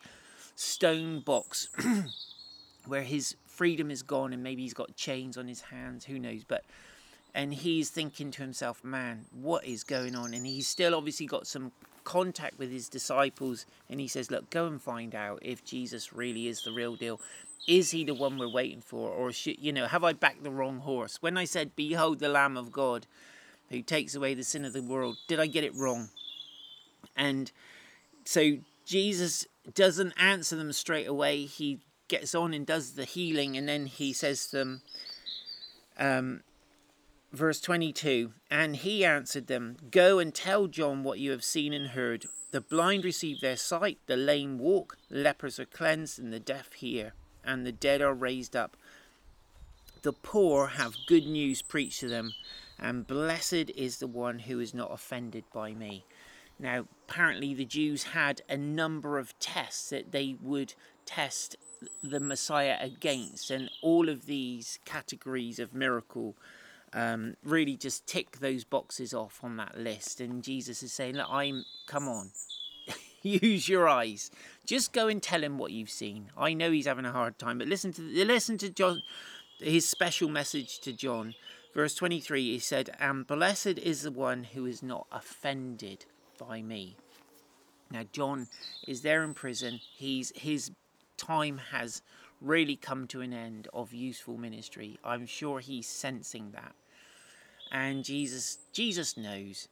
stone 0.56 1.20
box 1.20 1.68
where 2.86 3.02
his 3.02 3.36
freedom 3.44 3.90
is 3.90 4.02
gone 4.02 4.32
and 4.32 4.42
maybe 4.42 4.62
he's 4.62 4.74
got 4.74 4.96
chains 4.96 5.36
on 5.36 5.46
his 5.46 5.60
hands 5.60 6.06
who 6.06 6.18
knows 6.18 6.44
but 6.44 6.64
and 7.34 7.54
he's 7.54 7.90
thinking 7.90 8.30
to 8.32 8.42
himself 8.42 8.82
man 8.82 9.26
what 9.32 9.64
is 9.64 9.84
going 9.84 10.14
on? 10.14 10.34
And 10.34 10.46
he's 10.46 10.68
still 10.68 10.94
obviously 10.94 11.26
got 11.26 11.46
some 11.46 11.72
contact 12.04 12.58
with 12.58 12.70
his 12.70 12.88
disciples 12.88 13.66
and 13.90 14.00
he 14.00 14.08
says 14.08 14.30
look 14.30 14.48
go 14.48 14.66
and 14.66 14.80
find 14.80 15.14
out 15.14 15.38
if 15.42 15.62
jesus 15.62 16.10
really 16.10 16.48
is 16.48 16.62
the 16.62 16.72
real 16.72 16.96
deal. 16.96 17.20
Is 17.66 17.90
he 17.90 18.02
the 18.02 18.14
one 18.14 18.38
we're 18.38 18.48
waiting 18.48 18.80
for 18.80 19.10
or 19.10 19.30
should 19.30 19.58
you 19.58 19.72
know 19.72 19.86
have 19.86 20.02
i 20.04 20.14
backed 20.14 20.42
the 20.42 20.50
wrong 20.50 20.78
horse? 20.78 21.20
When 21.20 21.36
i 21.36 21.44
said 21.44 21.76
behold 21.76 22.18
the 22.18 22.30
lamb 22.30 22.56
of 22.56 22.72
god 22.72 23.06
who 23.68 23.82
takes 23.82 24.14
away 24.14 24.32
the 24.32 24.42
sin 24.42 24.64
of 24.64 24.72
the 24.72 24.82
world 24.82 25.18
did 25.28 25.38
i 25.38 25.46
get 25.46 25.64
it 25.64 25.74
wrong? 25.74 26.08
And 27.14 27.52
so 28.24 28.56
jesus 28.86 29.46
doesn't 29.74 30.14
answer 30.16 30.56
them 30.56 30.72
straight 30.72 31.06
away. 31.06 31.44
He 31.44 31.80
gets 32.08 32.34
on 32.34 32.54
and 32.54 32.64
does 32.64 32.92
the 32.92 33.04
healing 33.04 33.56
and 33.58 33.68
then 33.68 33.84
he 33.84 34.14
says 34.14 34.46
to 34.46 34.56
them 34.56 34.82
um, 35.98 36.40
verse 37.32 37.60
22 37.60 38.32
and 38.50 38.76
he 38.76 39.04
answered 39.04 39.46
them 39.48 39.76
go 39.90 40.18
and 40.18 40.34
tell 40.34 40.66
john 40.66 41.02
what 41.02 41.18
you 41.18 41.30
have 41.30 41.44
seen 41.44 41.72
and 41.72 41.88
heard 41.88 42.26
the 42.50 42.60
blind 42.60 43.04
receive 43.04 43.40
their 43.40 43.56
sight 43.56 43.98
the 44.06 44.16
lame 44.16 44.58
walk 44.58 44.96
lepers 45.10 45.60
are 45.60 45.66
cleansed 45.66 46.18
and 46.18 46.32
the 46.32 46.40
deaf 46.40 46.72
hear 46.72 47.12
and 47.48 47.64
the 47.64 47.72
dead 47.72 48.02
are 48.02 48.14
raised 48.14 48.54
up. 48.54 48.76
The 50.02 50.12
poor 50.12 50.68
have 50.68 50.94
good 51.06 51.26
news 51.26 51.62
preached 51.62 52.00
to 52.00 52.08
them, 52.08 52.34
and 52.78 53.06
blessed 53.06 53.70
is 53.74 53.98
the 53.98 54.06
one 54.06 54.40
who 54.40 54.60
is 54.60 54.74
not 54.74 54.92
offended 54.92 55.44
by 55.52 55.72
me. 55.72 56.04
Now, 56.58 56.86
apparently, 57.08 57.54
the 57.54 57.64
Jews 57.64 58.04
had 58.04 58.42
a 58.48 58.56
number 58.56 59.18
of 59.18 59.36
tests 59.38 59.90
that 59.90 60.12
they 60.12 60.36
would 60.40 60.74
test 61.06 61.56
the 62.02 62.20
Messiah 62.20 62.76
against, 62.80 63.50
and 63.50 63.70
all 63.82 64.08
of 64.08 64.26
these 64.26 64.78
categories 64.84 65.58
of 65.58 65.74
miracle 65.74 66.36
um, 66.92 67.36
really 67.44 67.76
just 67.76 68.06
tick 68.06 68.38
those 68.38 68.64
boxes 68.64 69.14
off 69.14 69.40
on 69.42 69.56
that 69.56 69.78
list. 69.78 70.20
And 70.20 70.42
Jesus 70.42 70.82
is 70.82 70.92
saying, 70.92 71.16
Look, 71.16 71.28
I'm, 71.30 71.64
come 71.86 72.08
on, 72.08 72.30
use 73.22 73.68
your 73.68 73.88
eyes. 73.88 74.30
Just 74.66 74.92
go 74.92 75.08
and 75.08 75.22
tell 75.22 75.42
him 75.42 75.58
what 75.58 75.72
you've 75.72 75.90
seen. 75.90 76.30
I 76.36 76.54
know 76.54 76.70
he's 76.70 76.86
having 76.86 77.04
a 77.04 77.12
hard 77.12 77.38
time, 77.38 77.58
but 77.58 77.68
listen 77.68 77.92
to 77.94 78.02
listen 78.02 78.58
to 78.58 78.70
John, 78.70 79.02
his 79.58 79.88
special 79.88 80.28
message 80.28 80.80
to 80.80 80.92
John, 80.92 81.34
verse 81.74 81.94
twenty 81.94 82.20
three. 82.20 82.52
He 82.52 82.58
said, 82.58 82.90
"And 82.98 83.26
blessed 83.26 83.78
is 83.78 84.02
the 84.02 84.10
one 84.10 84.44
who 84.44 84.66
is 84.66 84.82
not 84.82 85.06
offended 85.10 86.04
by 86.38 86.62
me." 86.62 86.96
Now 87.90 88.02
John 88.12 88.48
is 88.86 89.02
there 89.02 89.22
in 89.24 89.34
prison. 89.34 89.80
He's 89.96 90.32
his 90.36 90.70
time 91.16 91.58
has 91.72 92.02
really 92.40 92.76
come 92.76 93.06
to 93.08 93.20
an 93.20 93.32
end 93.32 93.68
of 93.72 93.92
useful 93.92 94.36
ministry. 94.36 94.98
I'm 95.04 95.26
sure 95.26 95.60
he's 95.60 95.88
sensing 95.88 96.52
that. 96.52 96.74
And 97.70 98.04
Jesus 98.04 98.58
Jesus 98.72 99.16
knows. 99.16 99.68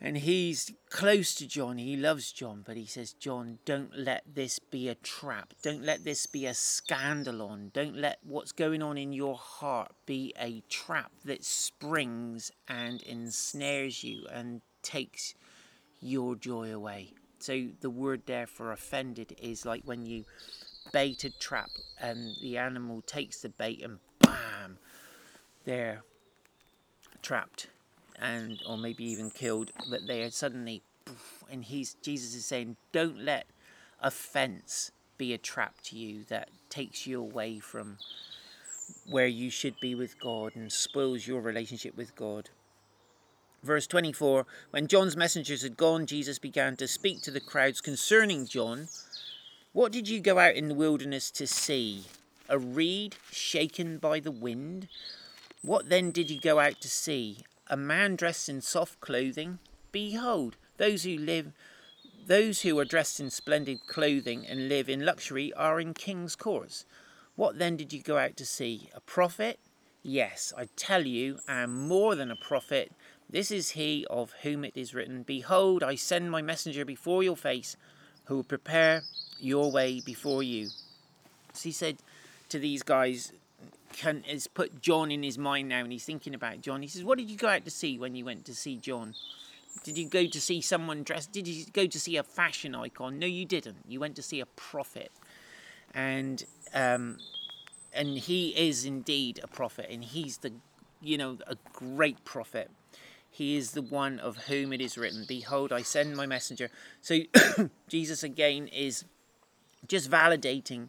And 0.00 0.18
he's 0.18 0.70
close 0.90 1.34
to 1.36 1.46
John. 1.46 1.78
He 1.78 1.96
loves 1.96 2.30
John, 2.30 2.62
but 2.66 2.76
he 2.76 2.84
says, 2.84 3.14
John, 3.14 3.58
don't 3.64 3.96
let 3.96 4.22
this 4.34 4.58
be 4.58 4.88
a 4.88 4.96
trap. 4.96 5.54
Don't 5.62 5.82
let 5.82 6.04
this 6.04 6.26
be 6.26 6.44
a 6.44 6.50
scandalon. 6.50 7.72
Don't 7.72 7.96
let 7.96 8.18
what's 8.22 8.52
going 8.52 8.82
on 8.82 8.98
in 8.98 9.14
your 9.14 9.36
heart 9.36 9.92
be 10.04 10.34
a 10.38 10.62
trap 10.68 11.12
that 11.24 11.42
springs 11.42 12.50
and 12.68 13.00
ensnares 13.02 14.04
you 14.04 14.26
and 14.30 14.60
takes 14.82 15.34
your 16.00 16.34
joy 16.34 16.74
away. 16.74 17.12
So 17.38 17.68
the 17.80 17.90
word 17.90 18.22
there 18.26 18.46
for 18.46 18.72
offended 18.72 19.36
is 19.40 19.64
like 19.64 19.82
when 19.84 20.04
you 20.04 20.24
bait 20.92 21.24
a 21.24 21.30
trap 21.30 21.70
and 22.00 22.36
the 22.42 22.58
animal 22.58 23.02
takes 23.02 23.40
the 23.40 23.48
bait 23.48 23.82
and 23.82 23.98
bam, 24.20 24.78
they're 25.64 26.02
trapped 27.22 27.68
and 28.20 28.62
or 28.68 28.76
maybe 28.76 29.04
even 29.04 29.30
killed, 29.30 29.72
but 29.90 30.06
they 30.06 30.22
are 30.22 30.30
suddenly, 30.30 30.82
and 31.50 31.64
he's 31.64 31.94
Jesus 32.02 32.34
is 32.34 32.46
saying, 32.46 32.76
don't 32.92 33.18
let 33.18 33.46
offense 34.00 34.92
be 35.16 35.32
a 35.32 35.38
trap 35.38 35.80
to 35.82 35.96
you 35.96 36.24
that 36.24 36.48
takes 36.68 37.06
you 37.06 37.20
away 37.20 37.58
from 37.58 37.98
where 39.08 39.26
you 39.26 39.50
should 39.50 39.78
be 39.80 39.94
with 39.94 40.18
God 40.20 40.54
and 40.54 40.70
spoils 40.70 41.26
your 41.26 41.40
relationship 41.40 41.96
with 41.96 42.14
God. 42.14 42.50
Verse 43.62 43.86
24 43.86 44.46
When 44.70 44.86
John's 44.86 45.16
messengers 45.16 45.62
had 45.62 45.76
gone, 45.76 46.06
Jesus 46.06 46.38
began 46.38 46.76
to 46.76 46.86
speak 46.86 47.22
to 47.22 47.30
the 47.30 47.40
crowds 47.40 47.80
concerning 47.80 48.46
John. 48.46 48.88
What 49.74 49.92
did 49.92 50.08
you 50.08 50.20
go 50.20 50.38
out 50.38 50.54
in 50.54 50.68
the 50.68 50.74
wilderness 50.74 51.30
to 51.32 51.46
see? 51.46 52.04
A 52.48 52.58
reed 52.58 53.16
shaken 53.30 53.98
by 53.98 54.20
the 54.20 54.30
wind? 54.30 54.88
What 55.62 55.88
then 55.88 56.12
did 56.12 56.30
you 56.30 56.40
go 56.40 56.60
out 56.60 56.80
to 56.80 56.88
see? 56.88 57.38
a 57.68 57.76
man 57.76 58.14
dressed 58.14 58.48
in 58.48 58.60
soft 58.60 59.00
clothing? 59.00 59.58
Behold, 59.90 60.56
those 60.76 61.02
who 61.02 61.16
live 61.16 61.52
those 62.26 62.62
who 62.62 62.78
are 62.78 62.84
dressed 62.84 63.18
in 63.18 63.30
splendid 63.30 63.84
clothing 63.88 64.46
and 64.46 64.68
live 64.68 64.88
in 64.88 65.04
luxury 65.04 65.52
are 65.54 65.80
in 65.80 65.92
king's 65.92 66.36
courts. 66.36 66.86
What 67.34 67.58
then 67.58 67.76
did 67.76 67.92
you 67.92 68.00
go 68.00 68.16
out 68.16 68.36
to 68.36 68.46
see? 68.46 68.90
A 68.94 69.00
prophet? 69.00 69.58
Yes, 70.04 70.52
I 70.56 70.68
tell 70.76 71.04
you, 71.04 71.40
and 71.48 71.74
more 71.74 72.14
than 72.14 72.30
a 72.30 72.36
prophet. 72.36 72.92
This 73.28 73.50
is 73.50 73.70
he 73.70 74.06
of 74.08 74.32
whom 74.42 74.64
it 74.64 74.76
is 74.76 74.94
written, 74.94 75.24
Behold, 75.24 75.82
I 75.82 75.96
send 75.96 76.30
my 76.30 76.42
messenger 76.42 76.84
before 76.84 77.24
your 77.24 77.36
face, 77.36 77.76
who 78.26 78.36
will 78.36 78.44
prepare 78.44 79.02
your 79.40 79.70
way 79.70 80.00
before 80.04 80.42
you. 80.42 80.68
So 81.52 81.64
he 81.64 81.72
said 81.72 81.98
to 82.48 82.58
these 82.58 82.82
guys, 82.82 83.32
can, 83.92 84.24
has 84.24 84.46
put 84.46 84.82
John 84.82 85.10
in 85.10 85.22
his 85.22 85.38
mind 85.38 85.68
now, 85.68 85.80
and 85.80 85.92
he's 85.92 86.04
thinking 86.04 86.34
about 86.34 86.60
John. 86.60 86.82
He 86.82 86.88
says, 86.88 87.04
"What 87.04 87.18
did 87.18 87.30
you 87.30 87.36
go 87.36 87.48
out 87.48 87.64
to 87.64 87.70
see 87.70 87.98
when 87.98 88.14
you 88.14 88.24
went 88.24 88.44
to 88.46 88.54
see 88.54 88.76
John?" 88.76 89.14
Did 89.82 89.98
you 89.98 90.08
go 90.08 90.26
to 90.26 90.40
see 90.40 90.60
someone 90.60 91.02
dressed? 91.02 91.32
Did 91.32 91.48
you 91.48 91.64
go 91.72 91.86
to 91.86 92.00
see 92.00 92.16
a 92.16 92.22
fashion 92.22 92.74
icon? 92.74 93.18
No, 93.18 93.26
you 93.26 93.44
didn't. 93.44 93.78
You 93.88 94.00
went 94.00 94.16
to 94.16 94.22
see 94.22 94.40
a 94.40 94.46
prophet, 94.46 95.12
and 95.94 96.44
um, 96.72 97.18
and 97.92 98.18
he 98.18 98.48
is 98.50 98.84
indeed 98.84 99.40
a 99.42 99.46
prophet, 99.46 99.86
and 99.90 100.04
he's 100.04 100.38
the, 100.38 100.52
you 101.00 101.16
know, 101.16 101.38
a 101.46 101.56
great 101.72 102.24
prophet. 102.24 102.70
He 103.30 103.56
is 103.56 103.72
the 103.72 103.82
one 103.82 104.20
of 104.20 104.36
whom 104.44 104.72
it 104.72 104.80
is 104.80 104.96
written, 104.96 105.24
Behold, 105.26 105.72
I 105.72 105.82
send 105.82 106.16
my 106.16 106.24
messenger. 106.24 106.70
So 107.00 107.18
Jesus 107.88 108.22
again 108.22 108.68
is 108.68 109.04
just 109.88 110.10
validating 110.10 110.88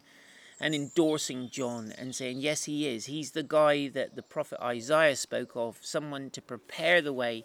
and 0.60 0.74
endorsing 0.74 1.48
John 1.50 1.92
and 1.98 2.14
saying, 2.14 2.40
Yes, 2.40 2.64
he 2.64 2.88
is. 2.88 3.06
He's 3.06 3.32
the 3.32 3.42
guy 3.42 3.88
that 3.88 4.16
the 4.16 4.22
prophet 4.22 4.58
Isaiah 4.62 5.16
spoke 5.16 5.52
of, 5.54 5.78
someone 5.80 6.30
to 6.30 6.42
prepare 6.42 7.02
the 7.02 7.12
way 7.12 7.44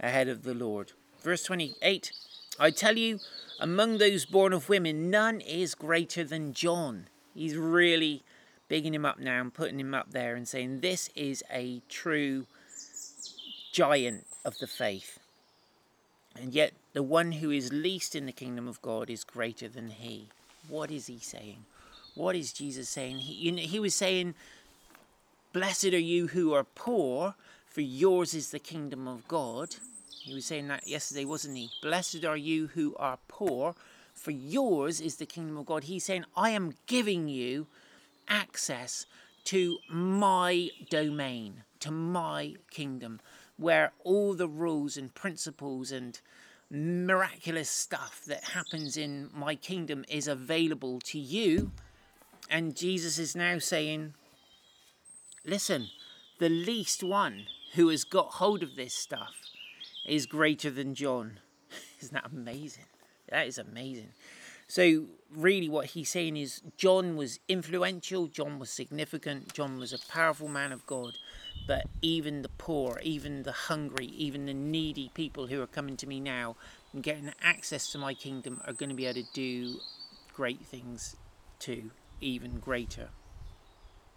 ahead 0.00 0.28
of 0.28 0.42
the 0.42 0.54
Lord. 0.54 0.92
Verse 1.22 1.42
28 1.44 2.12
I 2.58 2.70
tell 2.70 2.96
you, 2.96 3.18
among 3.60 3.98
those 3.98 4.24
born 4.24 4.52
of 4.52 4.68
women, 4.68 5.10
none 5.10 5.40
is 5.40 5.74
greater 5.74 6.24
than 6.24 6.54
John. 6.54 7.08
He's 7.34 7.56
really 7.56 8.22
bigging 8.68 8.94
him 8.94 9.04
up 9.04 9.18
now 9.18 9.40
and 9.40 9.52
putting 9.52 9.78
him 9.78 9.94
up 9.94 10.12
there 10.12 10.34
and 10.34 10.48
saying, 10.48 10.80
This 10.80 11.10
is 11.14 11.44
a 11.50 11.82
true 11.88 12.46
giant 13.72 14.26
of 14.44 14.58
the 14.58 14.66
faith. 14.66 15.18
And 16.34 16.54
yet, 16.54 16.72
the 16.92 17.02
one 17.02 17.32
who 17.32 17.50
is 17.50 17.72
least 17.72 18.14
in 18.14 18.26
the 18.26 18.32
kingdom 18.32 18.68
of 18.68 18.80
God 18.80 19.10
is 19.10 19.24
greater 19.24 19.68
than 19.68 19.88
he. 19.88 20.28
What 20.68 20.90
is 20.90 21.06
he 21.06 21.18
saying? 21.18 21.64
What 22.14 22.34
is 22.34 22.52
Jesus 22.52 22.88
saying? 22.88 23.18
He, 23.18 23.34
you 23.34 23.52
know, 23.52 23.62
he 23.62 23.78
was 23.78 23.94
saying, 23.94 24.34
Blessed 25.52 25.86
are 25.86 25.98
you 25.98 26.28
who 26.28 26.52
are 26.52 26.64
poor, 26.64 27.34
for 27.66 27.80
yours 27.80 28.34
is 28.34 28.50
the 28.50 28.58
kingdom 28.58 29.06
of 29.06 29.26
God. 29.28 29.76
He 30.22 30.34
was 30.34 30.44
saying 30.44 30.68
that 30.68 30.86
yesterday, 30.86 31.24
wasn't 31.24 31.56
he? 31.56 31.70
Blessed 31.82 32.24
are 32.24 32.36
you 32.36 32.68
who 32.68 32.94
are 32.98 33.18
poor, 33.28 33.74
for 34.14 34.30
yours 34.30 35.00
is 35.00 35.16
the 35.16 35.26
kingdom 35.26 35.56
of 35.56 35.66
God. 35.66 35.84
He's 35.84 36.04
saying, 36.04 36.24
I 36.36 36.50
am 36.50 36.74
giving 36.86 37.28
you 37.28 37.66
access 38.28 39.06
to 39.44 39.78
my 39.88 40.70
domain, 40.90 41.62
to 41.80 41.90
my 41.90 42.54
kingdom 42.70 43.20
where 43.56 43.92
all 44.04 44.34
the 44.34 44.48
rules 44.48 44.96
and 44.96 45.14
principles 45.14 45.90
and 45.90 46.20
miraculous 46.70 47.70
stuff 47.70 48.22
that 48.26 48.42
happens 48.42 48.96
in 48.96 49.30
my 49.32 49.54
kingdom 49.54 50.04
is 50.08 50.28
available 50.28 51.00
to 51.00 51.18
you. 51.18 51.72
And 52.50 52.76
Jesus 52.76 53.18
is 53.18 53.36
now 53.36 53.58
saying, 53.58 54.14
listen, 55.44 55.88
the 56.38 56.48
least 56.48 57.02
one 57.02 57.46
who 57.74 57.88
has 57.88 58.04
got 58.04 58.34
hold 58.34 58.62
of 58.62 58.76
this 58.76 58.94
stuff 58.94 59.34
is 60.06 60.26
greater 60.26 60.70
than 60.70 60.94
John. 60.94 61.40
Isn't 62.00 62.14
that 62.14 62.30
amazing? 62.32 62.84
That 63.28 63.46
is 63.46 63.58
amazing. 63.58 64.10
So, 64.68 65.06
really, 65.30 65.68
what 65.68 65.86
he's 65.86 66.08
saying 66.08 66.36
is 66.36 66.60
John 66.76 67.16
was 67.16 67.38
influential, 67.48 68.26
John 68.26 68.58
was 68.58 68.70
significant, 68.70 69.52
John 69.52 69.78
was 69.78 69.92
a 69.92 69.98
powerful 70.08 70.48
man 70.48 70.72
of 70.72 70.84
God. 70.86 71.18
But 71.66 71.86
even 72.00 72.42
the 72.42 72.48
poor, 72.48 73.00
even 73.02 73.42
the 73.42 73.52
hungry, 73.52 74.06
even 74.06 74.46
the 74.46 74.54
needy 74.54 75.10
people 75.14 75.48
who 75.48 75.60
are 75.60 75.66
coming 75.66 75.96
to 75.96 76.06
me 76.06 76.20
now 76.20 76.56
and 76.92 77.02
getting 77.02 77.32
access 77.42 77.90
to 77.92 77.98
my 77.98 78.14
kingdom 78.14 78.60
are 78.66 78.72
going 78.72 78.90
to 78.90 78.94
be 78.94 79.06
able 79.06 79.22
to 79.22 79.32
do 79.32 79.80
great 80.32 80.60
things 80.60 81.16
too, 81.58 81.90
even 82.20 82.60
greater. 82.60 83.08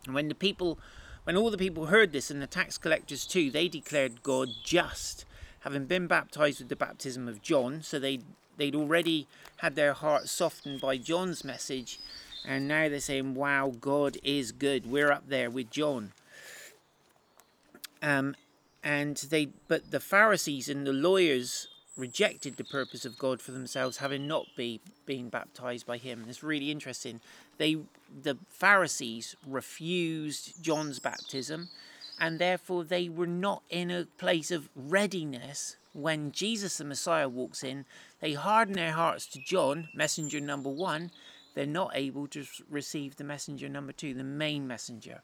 And 0.06 0.14
when 0.14 0.28
the 0.28 0.36
people, 0.36 0.78
when 1.24 1.36
all 1.36 1.50
the 1.50 1.58
people 1.58 1.88
heard 1.88 2.12
this, 2.12 2.30
and 2.30 2.42
the 2.42 2.48
tax 2.48 2.78
collectors 2.78 3.26
too, 3.26 3.50
they 3.50 3.68
declared 3.68 4.22
God 4.22 4.50
just, 4.64 5.26
having 5.62 5.86
been 5.86 6.08
baptized 6.08 6.60
with 6.60 6.70
the 6.70 6.76
baptism 6.76 7.28
of 7.28 7.42
John. 7.42 7.82
So 7.82 8.00
they 8.00 8.20
they'd 8.58 8.76
already 8.76 9.28
had 9.58 9.76
their 9.76 9.94
hearts 9.94 10.32
softened 10.32 10.82
by 10.82 10.98
John's 10.98 11.44
message, 11.44 12.00
and 12.46 12.68
now 12.68 12.90
they're 12.90 13.00
saying, 13.00 13.34
"Wow, 13.34 13.74
God 13.80 14.18
is 14.24 14.52
good. 14.52 14.86
We're 14.86 15.12
up 15.12 15.28
there 15.28 15.50
with 15.50 15.72
John." 15.72 16.14
Um, 18.02 18.36
and 18.84 19.18
they, 19.18 19.50
but 19.68 19.92
the 19.92 20.00
Pharisees 20.00 20.70
and 20.70 20.88
the 20.88 20.94
lawyers 20.94 21.68
rejected 21.98 22.56
the 22.56 22.64
purpose 22.64 23.04
of 23.04 23.20
God 23.20 23.42
for 23.42 23.52
themselves, 23.52 23.98
having 23.98 24.28
not 24.28 24.48
be 24.56 24.80
been 25.06 25.30
baptized 25.30 25.86
by 25.86 25.98
Him. 25.98 26.26
It's 26.30 26.44
really 26.44 26.72
interesting. 26.72 27.20
They, 27.58 27.78
the 28.24 28.38
Pharisees, 28.48 29.36
refused 29.46 30.64
John's 30.64 31.00
baptism, 31.00 31.70
and 32.20 32.40
therefore 32.40 32.84
they 32.86 33.10
were 33.10 33.28
not 33.28 33.64
in 33.70 33.92
a 33.92 34.06
place 34.18 34.50
of 34.50 34.70
readiness 34.76 35.76
when 35.94 36.32
Jesus 36.32 36.78
the 36.78 36.86
Messiah 36.86 37.28
walks 37.28 37.64
in. 37.64 37.86
They 38.22 38.34
harden 38.34 38.76
their 38.76 38.94
hearts 38.94 39.26
to 39.28 39.40
John, 39.40 39.90
messenger 39.94 40.40
number 40.40 40.70
one. 40.70 41.12
They're 41.56 41.66
not 41.66 41.92
able 41.96 42.28
to 42.28 42.46
receive 42.70 43.18
the 43.18 43.24
messenger 43.24 43.68
number 43.68 43.92
two, 43.92 44.14
the 44.14 44.24
main 44.24 44.68
messenger. 44.68 45.22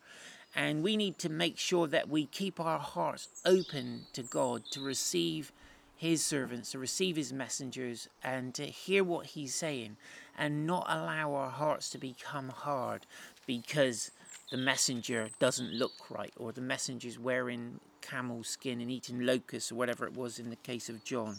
And 0.56 0.84
we 0.84 0.96
need 0.96 1.18
to 1.20 1.30
make 1.30 1.58
sure 1.58 1.86
that 1.88 2.10
we 2.10 2.28
keep 2.28 2.60
our 2.60 2.80
hearts 2.80 3.28
open 3.46 4.06
to 4.14 4.24
God 4.24 4.64
to 4.72 4.80
receive 4.80 5.52
His 5.98 6.24
servants, 6.24 6.72
to 6.72 6.80
receive 6.80 7.18
His 7.18 7.34
messengers, 7.34 8.08
and 8.24 8.54
to 8.56 8.66
hear 8.66 9.04
what 9.04 9.28
He's 9.28 9.54
saying, 9.54 9.98
and 10.38 10.66
not 10.66 10.86
allow 10.88 11.34
our 11.34 11.50
hearts 11.50 11.90
to 11.90 11.98
become 11.98 12.50
hard 12.50 13.06
because 13.46 14.12
the 14.50 14.58
messenger 14.58 15.30
doesn't 15.40 15.74
look 15.74 16.10
right, 16.10 16.34
or 16.38 16.54
the 16.54 16.62
messenger's 16.62 17.20
wearing 17.20 17.82
camel 18.02 18.44
skin 18.44 18.80
and 18.80 18.90
eating 18.90 19.20
locusts, 19.26 19.72
or 19.72 19.76
whatever 19.76 20.06
it 20.06 20.14
was 20.14 20.40
in 20.40 20.50
the 20.50 20.56
case 20.56 20.88
of 20.88 21.04
John. 21.04 21.38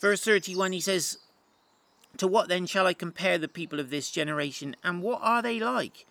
Verse 0.00 0.24
31, 0.24 0.72
he 0.72 0.80
says, 0.80 1.18
To 2.18 2.26
what 2.26 2.48
then 2.48 2.66
shall 2.66 2.86
I 2.86 2.94
compare 2.94 3.38
the 3.38 3.48
people 3.48 3.78
of 3.78 3.90
this 3.90 4.10
generation, 4.10 4.74
and 4.82 5.02
what 5.02 5.20
are 5.22 5.40
they 5.40 5.60
like? 5.60 6.06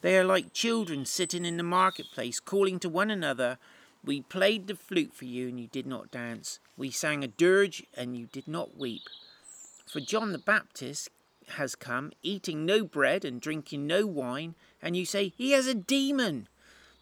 They 0.00 0.16
are 0.18 0.24
like 0.24 0.52
children 0.52 1.04
sitting 1.06 1.44
in 1.44 1.56
the 1.56 1.62
marketplace, 1.62 2.38
calling 2.38 2.78
to 2.80 2.88
one 2.88 3.10
another, 3.10 3.58
We 4.04 4.22
played 4.22 4.68
the 4.68 4.76
flute 4.76 5.12
for 5.12 5.24
you, 5.24 5.48
and 5.48 5.58
you 5.58 5.66
did 5.66 5.86
not 5.86 6.10
dance. 6.10 6.60
We 6.76 6.90
sang 6.90 7.24
a 7.24 7.28
dirge, 7.28 7.84
and 7.94 8.16
you 8.16 8.26
did 8.26 8.46
not 8.46 8.76
weep. 8.76 9.02
For 9.86 10.00
John 10.00 10.32
the 10.32 10.38
Baptist 10.38 11.10
has 11.52 11.74
come, 11.74 12.12
eating 12.22 12.64
no 12.64 12.84
bread 12.84 13.24
and 13.24 13.40
drinking 13.40 13.86
no 13.86 14.06
wine, 14.06 14.54
and 14.80 14.96
you 14.96 15.04
say, 15.04 15.32
He 15.36 15.52
has 15.52 15.66
a 15.66 15.74
demon. 15.74 16.48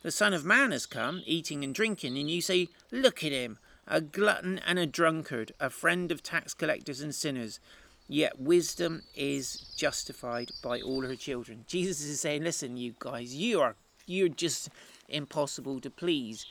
The 0.02 0.10
Son 0.10 0.32
of 0.32 0.44
Man 0.44 0.72
has 0.72 0.86
come, 0.86 1.22
eating 1.26 1.64
and 1.64 1.74
drinking, 1.74 2.16
and 2.16 2.30
you 2.30 2.40
say, 2.40 2.68
Look 2.90 3.24
at 3.24 3.32
him, 3.32 3.58
a 3.86 4.00
glutton 4.00 4.58
and 4.66 4.78
a 4.78 4.86
drunkard, 4.86 5.52
a 5.60 5.68
friend 5.68 6.10
of 6.10 6.22
tax 6.22 6.54
collectors 6.54 7.00
and 7.00 7.14
sinners. 7.14 7.60
Yet 8.08 8.40
wisdom 8.40 9.02
is 9.16 9.74
justified 9.76 10.50
by 10.62 10.80
all 10.80 11.02
her 11.02 11.16
children. 11.16 11.64
Jesus 11.66 12.04
is 12.04 12.20
saying, 12.20 12.44
listen, 12.44 12.76
you 12.76 12.94
guys, 12.98 13.34
you 13.34 13.60
are 13.60 13.74
you're 14.06 14.28
just 14.28 14.68
impossible 15.08 15.80
to 15.80 15.90
please. 15.90 16.46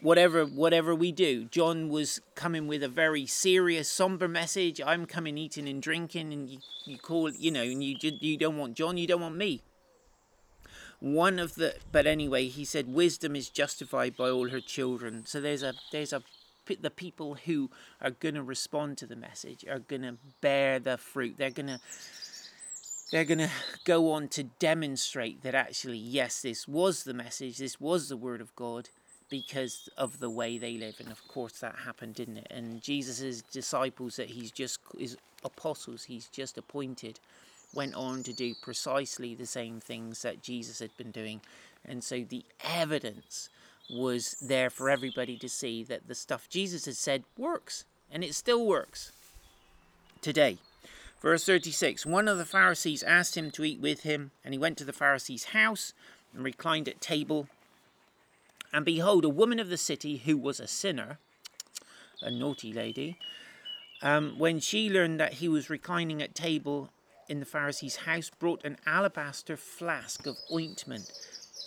Whatever 0.00 0.46
whatever 0.46 0.94
we 0.94 1.12
do. 1.12 1.44
John 1.44 1.90
was 1.90 2.22
coming 2.34 2.66
with 2.66 2.82
a 2.82 2.88
very 2.88 3.26
serious, 3.26 3.90
somber 3.90 4.26
message. 4.26 4.80
I'm 4.84 5.04
coming 5.04 5.36
eating 5.36 5.68
and 5.68 5.82
drinking 5.82 6.32
and 6.32 6.48
you, 6.48 6.58
you 6.86 6.96
call 6.96 7.30
you 7.30 7.50
know, 7.50 7.62
and 7.62 7.84
you 7.84 7.96
you 8.00 8.38
don't 8.38 8.56
want 8.56 8.74
John, 8.74 8.96
you 8.96 9.06
don't 9.06 9.20
want 9.20 9.36
me. 9.36 9.62
One 11.00 11.38
of 11.38 11.56
the 11.56 11.74
but 11.92 12.06
anyway, 12.06 12.46
he 12.48 12.64
said 12.64 12.88
wisdom 12.88 13.36
is 13.36 13.50
justified 13.50 14.16
by 14.16 14.30
all 14.30 14.48
her 14.48 14.60
children. 14.60 15.26
So 15.26 15.42
there's 15.42 15.62
a 15.62 15.74
there's 15.92 16.14
a 16.14 16.22
the 16.74 16.90
people 16.90 17.34
who 17.34 17.70
are 18.00 18.10
going 18.10 18.34
to 18.34 18.42
respond 18.42 18.98
to 18.98 19.06
the 19.06 19.16
message 19.16 19.64
are 19.68 19.78
going 19.78 20.02
to 20.02 20.16
bear 20.40 20.78
the 20.78 20.96
fruit. 20.96 21.36
They're 21.38 21.50
going 21.50 21.66
to 21.66 21.80
they're 23.10 23.24
going 23.24 23.38
to 23.38 23.50
go 23.84 24.12
on 24.12 24.28
to 24.28 24.44
demonstrate 24.44 25.42
that 25.42 25.54
actually 25.54 25.98
yes 25.98 26.42
this 26.42 26.68
was 26.68 27.02
the 27.02 27.14
message 27.14 27.58
this 27.58 27.80
was 27.80 28.08
the 28.08 28.16
word 28.16 28.40
of 28.40 28.54
god 28.54 28.88
because 29.28 29.88
of 29.96 30.18
the 30.18 30.30
way 30.30 30.58
they 30.58 30.76
live. 30.76 30.96
And 30.98 31.10
of 31.10 31.26
course 31.28 31.60
that 31.60 31.76
happened 31.84 32.14
didn't 32.14 32.38
it? 32.38 32.46
And 32.50 32.82
jesus' 32.82 33.42
disciples 33.42 34.16
that 34.16 34.30
he's 34.30 34.50
just 34.50 34.80
his 34.98 35.16
apostles 35.44 36.04
he's 36.04 36.28
just 36.28 36.58
appointed 36.58 37.18
went 37.72 37.94
on 37.94 38.22
to 38.22 38.32
do 38.32 38.54
precisely 38.60 39.34
the 39.34 39.46
same 39.46 39.80
things 39.80 40.22
that 40.22 40.42
jesus 40.42 40.78
had 40.78 40.96
been 40.96 41.10
doing. 41.10 41.40
And 41.84 42.04
so 42.04 42.24
the 42.28 42.44
evidence 42.64 43.48
was 43.90 44.36
there 44.40 44.70
for 44.70 44.88
everybody 44.88 45.36
to 45.38 45.48
see 45.48 45.82
that 45.84 46.06
the 46.06 46.14
stuff 46.14 46.48
Jesus 46.48 46.84
had 46.86 46.96
said 46.96 47.24
works, 47.36 47.84
and 48.10 48.22
it 48.22 48.34
still 48.34 48.66
works 48.66 49.12
today. 50.20 50.58
Verse 51.20 51.44
36 51.44 52.06
One 52.06 52.28
of 52.28 52.38
the 52.38 52.44
Pharisees 52.44 53.02
asked 53.02 53.36
him 53.36 53.50
to 53.52 53.64
eat 53.64 53.80
with 53.80 54.02
him, 54.02 54.30
and 54.44 54.54
he 54.54 54.58
went 54.58 54.78
to 54.78 54.84
the 54.84 54.92
Pharisee's 54.92 55.46
house 55.46 55.92
and 56.34 56.44
reclined 56.44 56.88
at 56.88 57.00
table. 57.00 57.48
And 58.72 58.84
behold, 58.84 59.24
a 59.24 59.28
woman 59.28 59.58
of 59.58 59.68
the 59.68 59.76
city 59.76 60.18
who 60.18 60.36
was 60.36 60.60
a 60.60 60.66
sinner, 60.66 61.18
a 62.22 62.30
naughty 62.30 62.72
lady, 62.72 63.18
um, 64.02 64.38
when 64.38 64.60
she 64.60 64.88
learned 64.88 65.20
that 65.20 65.34
he 65.34 65.48
was 65.48 65.68
reclining 65.68 66.22
at 66.22 66.34
table 66.34 66.90
in 67.28 67.40
the 67.40 67.46
Pharisee's 67.46 67.96
house, 67.96 68.30
brought 68.30 68.64
an 68.64 68.78
alabaster 68.86 69.56
flask 69.56 70.26
of 70.26 70.38
ointment 70.52 71.12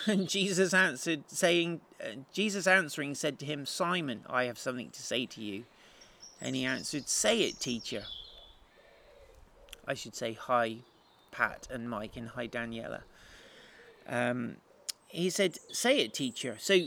And 0.06 0.28
Jesus 0.28 0.74
answered, 0.74 1.24
saying, 1.28 1.80
uh, 2.02 2.16
Jesus 2.32 2.66
answering 2.66 3.14
said 3.14 3.38
to 3.38 3.46
him, 3.46 3.66
Simon, 3.66 4.24
I 4.28 4.44
have 4.44 4.58
something 4.58 4.90
to 4.90 5.02
say 5.02 5.26
to 5.26 5.40
you. 5.40 5.64
And 6.40 6.56
he 6.56 6.64
answered, 6.64 7.08
Say 7.08 7.40
it, 7.40 7.60
teacher. 7.60 8.04
I 9.86 9.94
should 9.94 10.14
say 10.14 10.32
hi, 10.32 10.78
Pat 11.30 11.68
and 11.70 11.88
Mike, 11.88 12.16
and 12.16 12.28
hi, 12.28 12.48
Daniela. 12.48 13.02
Um, 14.08 14.56
he 15.08 15.30
said, 15.30 15.58
Say 15.72 16.00
it, 16.00 16.12
teacher. 16.12 16.56
So, 16.58 16.78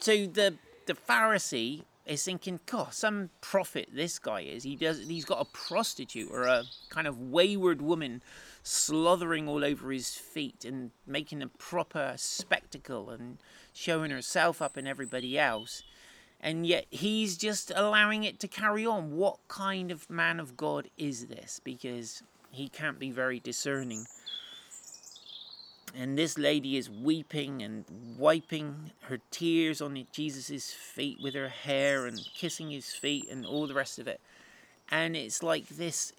so 0.00 0.26
the 0.26 0.54
the 0.86 0.94
Pharisee 0.94 1.82
is 2.06 2.24
thinking, 2.24 2.60
God, 2.66 2.92
some 2.92 3.30
prophet 3.40 3.88
this 3.92 4.18
guy 4.18 4.40
is. 4.40 4.62
He 4.62 4.76
does. 4.76 5.06
He's 5.06 5.24
got 5.24 5.40
a 5.40 5.46
prostitute 5.46 6.30
or 6.30 6.42
a 6.42 6.64
kind 6.90 7.06
of 7.06 7.18
wayward 7.18 7.80
woman 7.80 8.22
slothering 8.62 9.48
all 9.48 9.64
over 9.64 9.90
his 9.90 10.14
feet 10.14 10.64
and 10.64 10.90
making 11.06 11.42
a 11.42 11.48
proper 11.48 12.14
spectacle 12.16 13.10
and 13.10 13.38
showing 13.72 14.10
herself 14.10 14.60
up 14.60 14.76
and 14.76 14.86
everybody 14.86 15.38
else. 15.38 15.82
And 16.40 16.66
yet 16.66 16.86
he's 16.90 17.38
just 17.38 17.72
allowing 17.74 18.24
it 18.24 18.38
to 18.40 18.48
carry 18.48 18.84
on. 18.84 19.16
What 19.16 19.38
kind 19.48 19.90
of 19.90 20.10
man 20.10 20.40
of 20.40 20.56
God 20.56 20.90
is 20.98 21.26
this? 21.26 21.60
Because 21.64 22.22
he 22.50 22.68
can't 22.68 22.98
be 22.98 23.10
very 23.10 23.40
discerning. 23.40 24.06
And 25.96 26.18
this 26.18 26.36
lady 26.36 26.76
is 26.76 26.90
weeping 26.90 27.62
and 27.62 27.84
wiping 28.18 28.90
her 29.02 29.18
tears 29.30 29.80
on 29.80 30.06
Jesus' 30.12 30.72
feet 30.72 31.18
with 31.22 31.34
her 31.34 31.48
hair 31.48 32.06
and 32.06 32.20
kissing 32.34 32.70
his 32.70 32.92
feet 32.92 33.30
and 33.30 33.46
all 33.46 33.66
the 33.66 33.74
rest 33.74 33.98
of 33.98 34.08
it. 34.08 34.20
And 34.90 35.14
it's 35.16 35.42
like 35.42 35.68
this 35.68 36.12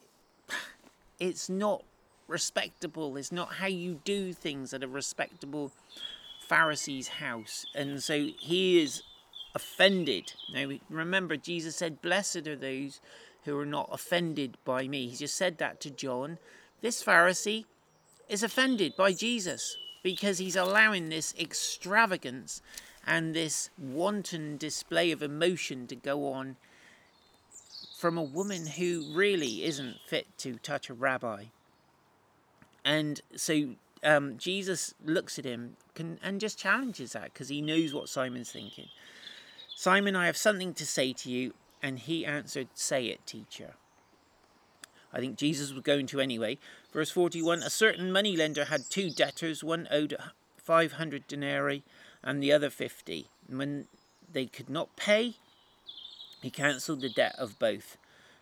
it's 1.20 1.50
not 1.50 1.84
respectable. 2.28 3.18
It's 3.18 3.32
not 3.32 3.56
how 3.56 3.68
you 3.68 4.00
do 4.04 4.34
things 4.34 4.74
at 4.74 4.84
a 4.84 4.88
respectable 4.88 5.72
Pharisee's 6.50 7.08
house. 7.08 7.66
And 7.76 8.02
so 8.02 8.30
he 8.40 8.82
is 8.82 9.04
offended. 9.54 10.34
Now 10.54 10.72
remember, 10.90 11.38
Jesus 11.38 11.76
said, 11.76 12.02
Blessed 12.02 12.48
are 12.48 12.56
those 12.56 13.02
who 13.44 13.58
are 13.60 13.66
not 13.66 13.90
offended 13.92 14.58
by 14.66 14.88
me. 14.88 15.08
He 15.08 15.18
just 15.18 15.36
said 15.36 15.58
that 15.60 15.80
to 15.82 15.90
John. 15.90 16.40
This 16.82 17.04
Pharisee 17.04 17.66
is 18.30 18.44
offended 18.44 18.96
by 18.96 19.14
Jesus 19.14 19.78
because 20.04 20.38
he's 20.38 20.56
allowing 20.56 21.10
this 21.10 21.34
extravagance 21.40 22.62
and 23.06 23.36
this 23.36 23.70
wanton 23.78 24.58
display 24.58 25.12
of 25.12 25.22
emotion 25.22 25.88
to 25.88 25.96
go 25.96 26.32
on 26.32 26.56
from 27.98 28.18
a 28.18 28.24
woman 28.24 28.68
who 28.68 29.04
really 29.14 29.64
isn't 29.64 29.98
fit 30.06 30.28
to 30.38 30.56
touch 30.56 30.90
a 30.90 30.94
rabbi. 30.94 31.46
And 32.84 33.22
so 33.36 33.76
um, 34.04 34.38
Jesus 34.38 34.94
looks 35.04 35.40
at 35.40 35.46
him 35.46 35.78
can, 35.96 36.20
and 36.22 36.40
just 36.40 36.60
challenges 36.60 37.14
that 37.14 37.34
because 37.34 37.50
he 37.50 37.62
knows 37.62 37.94
what 37.94 38.10
Simon's 38.10 38.52
thinking. 38.52 38.90
Simon, 39.76 40.16
I 40.16 40.26
have 40.28 40.38
something 40.38 40.74
to 40.76 40.86
say 40.86 41.14
to 41.14 41.30
you. 41.30 41.54
And 41.82 42.00
he 42.00 42.26
answered, 42.26 42.70
Say 42.74 43.08
it, 43.08 43.26
teacher. 43.28 43.76
I 45.15 45.19
think 45.19 45.38
Jesus 45.38 45.71
was 45.71 45.82
going 45.82 46.08
to 46.08 46.19
anyway. 46.19 46.58
Verse 46.91 47.10
41 47.10 47.63
A 47.63 47.69
certain 47.69 48.12
moneylender 48.12 48.65
had 48.65 48.89
two 48.89 49.10
debtors, 49.10 49.63
one 49.63 49.88
owed 49.89 50.17
500 50.58 51.25
denarii 51.28 51.84
and 52.21 52.43
the 52.43 52.51
other 52.51 52.69
50. 52.69 53.30
And 53.47 53.58
when 53.58 53.88
they 54.32 54.45
could 54.45 54.69
not 54.69 54.97
pay, 54.97 55.36
he 56.41 56.49
cancelled 56.49 56.99
the 56.99 57.10
debt 57.10 57.36
of 57.38 57.58
both. 57.60 57.97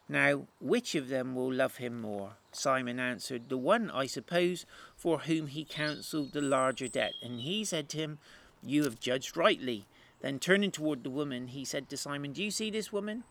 Now, 0.10 0.48
which 0.60 0.96
of 0.96 1.10
them 1.10 1.36
will 1.36 1.54
love 1.54 1.78
him 1.78 2.02
more? 2.02 2.32
Simon 2.52 3.00
answered, 3.00 3.50
The 3.50 3.58
one, 3.58 3.92
I 3.92 4.08
suppose, 4.08 4.66
for 4.96 5.20
whom 5.20 5.48
he 5.48 5.64
cancelled 5.64 6.34
the 6.34 6.42
larger 6.42 6.88
debt. 6.88 7.14
And 7.22 7.42
he 7.42 7.64
said 7.64 7.88
to 7.90 7.98
him, 7.98 8.18
You 8.66 8.84
have 8.84 9.00
judged 9.00 9.38
rightly. 9.38 9.86
Then 10.22 10.40
turning 10.40 10.72
toward 10.72 11.04
the 11.04 11.10
woman, 11.10 11.50
he 11.50 11.66
said 11.66 11.88
to 11.90 11.98
Simon, 11.98 12.34
Do 12.34 12.44
you 12.44 12.52
see 12.52 12.72
this 12.72 12.92
woman? 12.92 13.26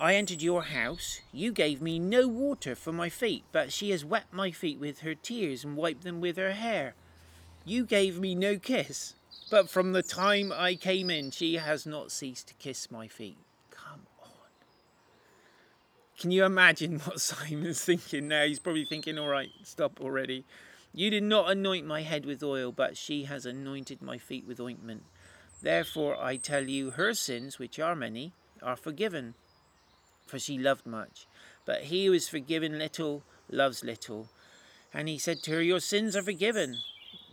I 0.00 0.14
entered 0.14 0.42
your 0.42 0.62
house. 0.62 1.20
You 1.32 1.50
gave 1.50 1.82
me 1.82 1.98
no 1.98 2.28
water 2.28 2.76
for 2.76 2.92
my 2.92 3.08
feet, 3.08 3.42
but 3.50 3.72
she 3.72 3.90
has 3.90 4.04
wet 4.04 4.26
my 4.30 4.52
feet 4.52 4.78
with 4.78 5.00
her 5.00 5.16
tears 5.16 5.64
and 5.64 5.76
wiped 5.76 6.04
them 6.04 6.20
with 6.20 6.36
her 6.36 6.52
hair. 6.52 6.94
You 7.64 7.84
gave 7.84 8.20
me 8.20 8.36
no 8.36 8.58
kiss, 8.58 9.16
but 9.50 9.68
from 9.68 9.92
the 9.92 10.04
time 10.04 10.52
I 10.54 10.76
came 10.76 11.10
in, 11.10 11.32
she 11.32 11.54
has 11.54 11.84
not 11.84 12.12
ceased 12.12 12.46
to 12.48 12.54
kiss 12.54 12.92
my 12.92 13.08
feet. 13.08 13.38
Come 13.70 14.06
on. 14.22 14.30
Can 16.16 16.30
you 16.30 16.44
imagine 16.44 16.98
what 17.04 17.20
Simon's 17.20 17.84
thinking 17.84 18.28
now? 18.28 18.44
He's 18.44 18.60
probably 18.60 18.84
thinking, 18.84 19.18
all 19.18 19.28
right, 19.28 19.50
stop 19.64 20.00
already. 20.00 20.44
You 20.94 21.10
did 21.10 21.24
not 21.24 21.50
anoint 21.50 21.86
my 21.86 22.02
head 22.02 22.24
with 22.24 22.42
oil, 22.44 22.70
but 22.70 22.96
she 22.96 23.24
has 23.24 23.44
anointed 23.44 24.00
my 24.00 24.16
feet 24.16 24.46
with 24.46 24.60
ointment. 24.60 25.02
Therefore, 25.60 26.16
I 26.22 26.36
tell 26.36 26.68
you, 26.68 26.92
her 26.92 27.14
sins, 27.14 27.58
which 27.58 27.80
are 27.80 27.96
many, 27.96 28.32
are 28.62 28.76
forgiven, 28.76 29.34
for 30.28 30.38
she 30.38 30.58
loved 30.58 30.86
much. 30.86 31.26
But 31.64 31.84
he 31.84 32.06
who 32.06 32.12
is 32.12 32.28
forgiven 32.28 32.78
little 32.78 33.22
loves 33.50 33.84
little. 33.84 34.28
And 34.92 35.08
he 35.08 35.18
said 35.18 35.42
to 35.42 35.52
her, 35.52 35.62
Your 35.62 35.80
sins 35.80 36.16
are 36.16 36.22
forgiven. 36.22 36.78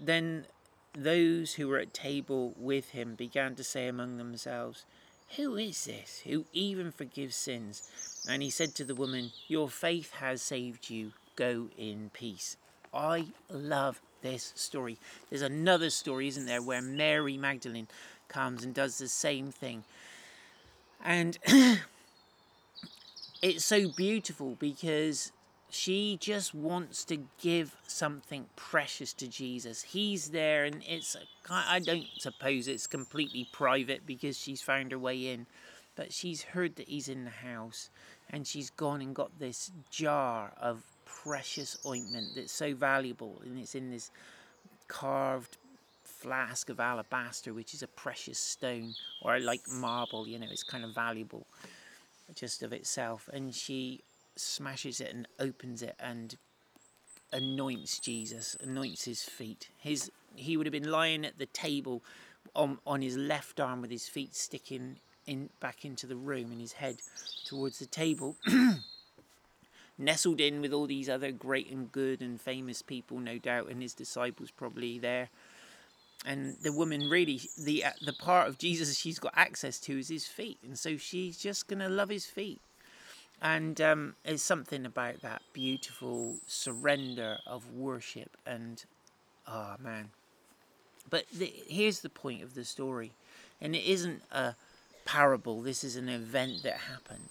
Then 0.01 0.45
those 0.93 1.53
who 1.53 1.67
were 1.67 1.79
at 1.79 1.93
table 1.93 2.53
with 2.57 2.89
him 2.89 3.15
began 3.15 3.55
to 3.55 3.63
say 3.63 3.87
among 3.87 4.17
themselves, 4.17 4.85
Who 5.35 5.55
is 5.55 5.85
this 5.85 6.21
who 6.25 6.45
even 6.53 6.91
forgives 6.91 7.35
sins? 7.35 7.89
And 8.27 8.41
he 8.41 8.49
said 8.49 8.75
to 8.75 8.83
the 8.83 8.95
woman, 8.95 9.31
Your 9.47 9.69
faith 9.69 10.11
has 10.13 10.41
saved 10.41 10.89
you. 10.89 11.11
Go 11.35 11.69
in 11.77 12.11
peace. 12.13 12.57
I 12.93 13.27
love 13.49 14.01
this 14.21 14.53
story. 14.55 14.97
There's 15.29 15.41
another 15.41 15.89
story, 15.89 16.27
isn't 16.29 16.45
there, 16.45 16.61
where 16.61 16.81
Mary 16.81 17.37
Magdalene 17.37 17.87
comes 18.27 18.63
and 18.63 18.73
does 18.73 18.97
the 18.97 19.09
same 19.09 19.51
thing. 19.51 19.83
And 21.03 21.37
it's 23.45 23.63
so 23.63 23.87
beautiful 23.87 24.57
because 24.59 25.31
she 25.69 26.17
just 26.19 26.55
wants 26.55 27.05
to 27.05 27.17
give 27.39 27.75
something 27.85 28.47
precious 28.55 29.13
to 29.13 29.27
Jesus. 29.27 29.83
He's 29.83 30.29
there, 30.29 30.65
and 30.65 30.81
it's, 30.87 31.15
I 31.47 31.77
don't 31.77 32.07
suppose 32.17 32.67
it's 32.67 32.87
completely 32.87 33.47
private 33.51 34.07
because 34.07 34.35
she's 34.35 34.63
found 34.63 34.91
her 34.91 34.97
way 34.97 35.27
in, 35.27 35.45
but 35.95 36.11
she's 36.11 36.41
heard 36.41 36.75
that 36.77 36.89
he's 36.89 37.07
in 37.07 37.23
the 37.23 37.29
house 37.29 37.91
and 38.31 38.47
she's 38.47 38.71
gone 38.71 38.99
and 39.01 39.13
got 39.13 39.37
this 39.37 39.71
jar 39.91 40.51
of 40.59 40.81
precious 41.05 41.77
ointment 41.85 42.29
that's 42.35 42.51
so 42.51 42.73
valuable 42.73 43.39
and 43.45 43.59
it's 43.59 43.75
in 43.75 43.91
this 43.91 44.09
carved 44.87 45.57
flask 46.03 46.69
of 46.69 46.79
alabaster 46.79 47.53
which 47.53 47.75
is 47.75 47.83
a 47.83 47.87
precious 47.87 48.39
stone 48.39 48.93
or 49.21 49.39
like 49.39 49.61
marble 49.69 50.27
you 50.27 50.39
know 50.39 50.47
it's 50.49 50.63
kind 50.63 50.83
of 50.83 50.93
valuable 50.95 51.45
just 52.33 52.63
of 52.63 52.73
itself 52.73 53.29
and 53.31 53.53
she 53.53 54.01
smashes 54.35 54.99
it 54.99 55.13
and 55.13 55.27
opens 55.39 55.81
it 55.81 55.95
and 55.99 56.37
anoints 57.31 57.99
Jesus 57.99 58.57
anoints 58.61 59.05
his 59.05 59.23
feet 59.23 59.69
his 59.77 60.11
he 60.35 60.57
would 60.57 60.65
have 60.65 60.71
been 60.71 60.91
lying 60.91 61.25
at 61.25 61.37
the 61.37 61.45
table 61.47 62.03
on 62.55 62.79
on 62.85 63.01
his 63.01 63.17
left 63.17 63.59
arm 63.59 63.81
with 63.81 63.91
his 63.91 64.07
feet 64.07 64.35
sticking 64.35 64.97
in 65.27 65.49
back 65.59 65.85
into 65.85 66.07
the 66.07 66.15
room 66.15 66.51
and 66.51 66.61
his 66.61 66.73
head 66.73 66.97
towards 67.45 67.79
the 67.79 67.85
table, 67.85 68.35
nestled 69.97 70.39
in 70.39 70.61
with 70.61 70.73
all 70.73 70.85
these 70.87 71.09
other 71.09 71.31
great 71.31 71.69
and 71.69 71.91
good 71.91 72.21
and 72.21 72.39
famous 72.39 72.81
people, 72.81 73.19
no 73.19 73.37
doubt, 73.37 73.69
and 73.69 73.81
his 73.81 73.93
disciples 73.93 74.51
probably 74.51 74.99
there. 74.99 75.29
And 76.25 76.55
the 76.63 76.71
woman 76.71 77.09
really, 77.09 77.41
the 77.57 77.85
uh, 77.85 77.91
the 78.03 78.13
part 78.13 78.47
of 78.47 78.57
Jesus 78.57 78.97
she's 78.97 79.19
got 79.19 79.33
access 79.35 79.79
to 79.81 79.99
is 79.99 80.09
his 80.09 80.25
feet, 80.25 80.57
and 80.63 80.77
so 80.77 80.97
she's 80.97 81.37
just 81.37 81.67
gonna 81.67 81.89
love 81.89 82.09
his 82.09 82.25
feet. 82.25 82.61
And 83.41 83.79
um, 83.79 84.15
there's 84.23 84.41
something 84.41 84.85
about 84.85 85.21
that 85.21 85.43
beautiful 85.53 86.37
surrender 86.47 87.37
of 87.45 87.71
worship, 87.73 88.37
and 88.45 88.83
oh 89.47 89.75
man. 89.79 90.09
But 91.07 91.25
the, 91.31 91.53
here's 91.67 91.99
the 91.99 92.09
point 92.09 92.41
of 92.41 92.55
the 92.55 92.65
story, 92.65 93.11
and 93.61 93.75
it 93.75 93.83
isn't 93.85 94.23
a 94.31 94.55
parable, 95.05 95.61
this 95.61 95.83
is 95.83 95.95
an 95.95 96.09
event 96.09 96.63
that 96.63 96.77
happened. 96.77 97.29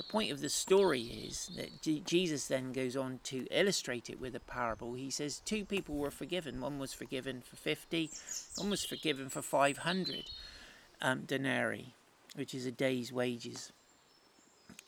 The 0.00 0.12
point 0.12 0.32
of 0.32 0.40
the 0.40 0.48
story 0.48 1.02
is 1.02 1.50
that 1.56 2.06
Jesus 2.06 2.46
then 2.46 2.72
goes 2.72 2.96
on 2.96 3.20
to 3.24 3.46
illustrate 3.50 4.08
it 4.08 4.18
with 4.18 4.34
a 4.34 4.40
parable. 4.40 4.94
He 4.94 5.10
says 5.10 5.42
two 5.44 5.66
people 5.66 5.96
were 5.96 6.10
forgiven. 6.10 6.62
One 6.62 6.78
was 6.78 6.94
forgiven 6.94 7.42
for 7.42 7.56
50, 7.56 8.08
one 8.56 8.70
was 8.70 8.82
forgiven 8.82 9.28
for 9.28 9.42
500 9.42 10.30
um, 11.02 11.24
denarii. 11.26 11.92
which 12.34 12.54
is 12.54 12.64
a 12.64 12.70
day's 12.70 13.12
wages. 13.12 13.72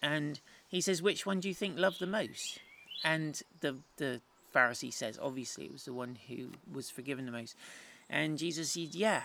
And 0.01 0.40
he 0.66 0.81
says, 0.81 1.03
Which 1.03 1.27
one 1.27 1.40
do 1.40 1.48
you 1.48 1.55
think 1.55 1.79
loved 1.79 2.01
the 2.01 2.07
most? 2.07 2.61
And 3.05 3.42
the, 3.61 3.77
the 3.98 4.22
Pharisee 4.55 4.94
says, 4.94 5.18
Obviously, 5.20 5.66
it 5.66 5.72
was 5.72 5.85
the 5.85 5.92
one 5.92 6.16
who 6.27 6.53
was 6.72 6.88
forgiven 6.88 7.27
the 7.27 7.33
most. 7.33 7.55
And 8.09 8.38
Jesus 8.38 8.70
said, 8.70 8.94
Yeah, 8.94 9.25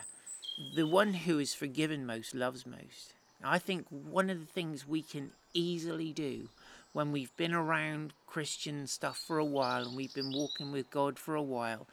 the 0.76 0.86
one 0.86 1.14
who 1.14 1.40
is 1.40 1.54
forgiven 1.54 2.06
most 2.06 2.36
loves 2.36 2.66
most. 2.66 3.14
I 3.44 3.60
think 3.60 3.86
one 3.90 4.30
of 4.30 4.40
the 4.40 4.46
things 4.46 4.88
we 4.88 5.02
can 5.02 5.32
easily 5.54 6.12
do 6.12 6.50
when 6.94 7.12
we've 7.12 7.36
been 7.38 7.54
around 7.54 8.14
Christian 8.26 8.88
stuff 8.88 9.18
for 9.18 9.38
a 9.38 9.46
while 9.46 9.84
and 9.86 9.96
we've 9.96 10.14
been 10.14 10.34
walking 10.34 10.72
with 10.72 10.90
God 10.90 11.20
for 11.20 11.36
a 11.36 11.42
while 11.42 11.88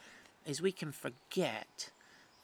is 0.47 0.63
we 0.63 0.73
can 0.73 0.93
forget 0.93 1.91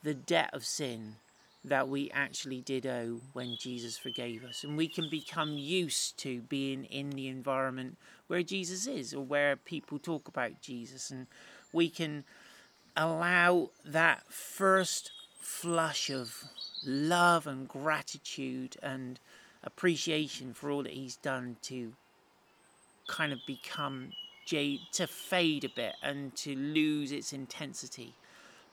the 0.02 0.14
debt 0.14 0.50
of 0.52 0.64
sin 0.64 1.16
that 1.64 1.88
we 1.88 2.10
actually 2.10 2.60
did 2.60 2.86
owe 2.86 3.20
when 3.32 3.56
Jesus 3.56 3.98
forgave 3.98 4.44
us. 4.44 4.64
And 4.64 4.76
we 4.76 4.88
can 4.88 5.10
become 5.10 5.58
used 5.58 6.16
to 6.18 6.40
being 6.42 6.84
in 6.84 7.10
the 7.10 7.28
environment 7.28 7.96
where 8.28 8.42
Jesus 8.42 8.86
is 8.86 9.12
or 9.12 9.24
where 9.24 9.56
people 9.56 9.98
talk 9.98 10.26
about 10.26 10.62
Jesus. 10.62 11.10
And 11.10 11.26
we 11.72 11.90
can 11.90 12.24
allow 12.96 13.70
that 13.84 14.32
first 14.32 15.12
flush 15.40 16.11
of 16.11 16.44
love 16.85 17.46
and 17.46 17.68
gratitude 17.68 18.76
and 18.83 19.18
appreciation 19.64 20.55
for 20.55 20.70
all 20.70 20.83
that 20.83 20.92
he's 20.92 21.16
done 21.16 21.57
to 21.62 21.92
kind 23.09 23.33
of 23.33 23.40
become 23.46 24.12
jade 24.46 24.81
to 24.92 25.07
fade 25.07 25.64
a 25.64 25.68
bit 25.68 25.94
and 26.03 26.35
to 26.37 26.55
lose 26.55 27.12
its 27.12 27.33
intensity. 27.33 28.14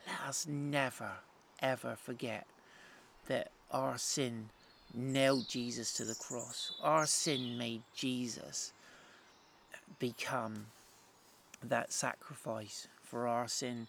Let 0.06 0.30
us 0.30 0.48
never 0.48 1.12
ever 1.62 1.96
forget 1.96 2.46
that 3.28 3.52
our 3.72 3.98
sin 3.98 4.50
nailed 4.94 5.50
Jesus 5.50 5.92
to 5.94 6.06
the 6.06 6.16
cross. 6.16 6.72
Our 6.82 7.06
sin 7.06 7.58
made 7.58 7.82
Jesus 7.96 8.72
become 10.00 10.68
that 11.64 11.92
sacrifice 11.92 12.88
for 13.04 13.28
our 13.28 13.48
sin. 13.48 13.88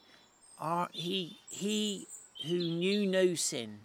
Our 0.58 0.88
he 0.92 1.38
he 1.48 2.06
who 2.46 2.58
knew 2.58 3.06
no 3.06 3.34
sin 3.34 3.80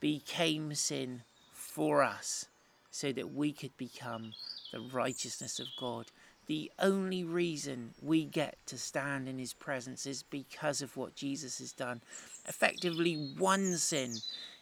became 0.00 0.74
sin 0.74 1.22
for 1.52 2.02
us 2.02 2.46
so 2.90 3.12
that 3.12 3.34
we 3.34 3.52
could 3.52 3.76
become 3.76 4.32
the 4.72 4.80
righteousness 4.80 5.58
of 5.58 5.66
God. 5.78 6.06
The 6.46 6.70
only 6.78 7.24
reason 7.24 7.90
we 8.00 8.24
get 8.24 8.56
to 8.66 8.78
stand 8.78 9.28
in 9.28 9.38
his 9.38 9.52
presence 9.52 10.06
is 10.06 10.22
because 10.22 10.80
of 10.80 10.96
what 10.96 11.16
Jesus 11.16 11.58
has 11.58 11.72
done. 11.72 12.00
Effectively, 12.48 13.14
one 13.36 13.76
sin 13.76 14.12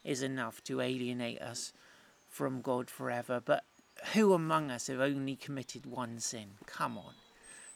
is 0.02 0.22
enough 0.22 0.64
to 0.64 0.80
alienate 0.80 1.40
us 1.40 1.72
from 2.30 2.62
God 2.62 2.88
forever. 2.90 3.40
But 3.44 3.64
who 4.14 4.32
among 4.32 4.70
us 4.70 4.86
have 4.86 5.00
only 5.00 5.36
committed 5.36 5.86
one 5.86 6.20
sin? 6.20 6.52
Come 6.66 6.98
on. 6.98 7.14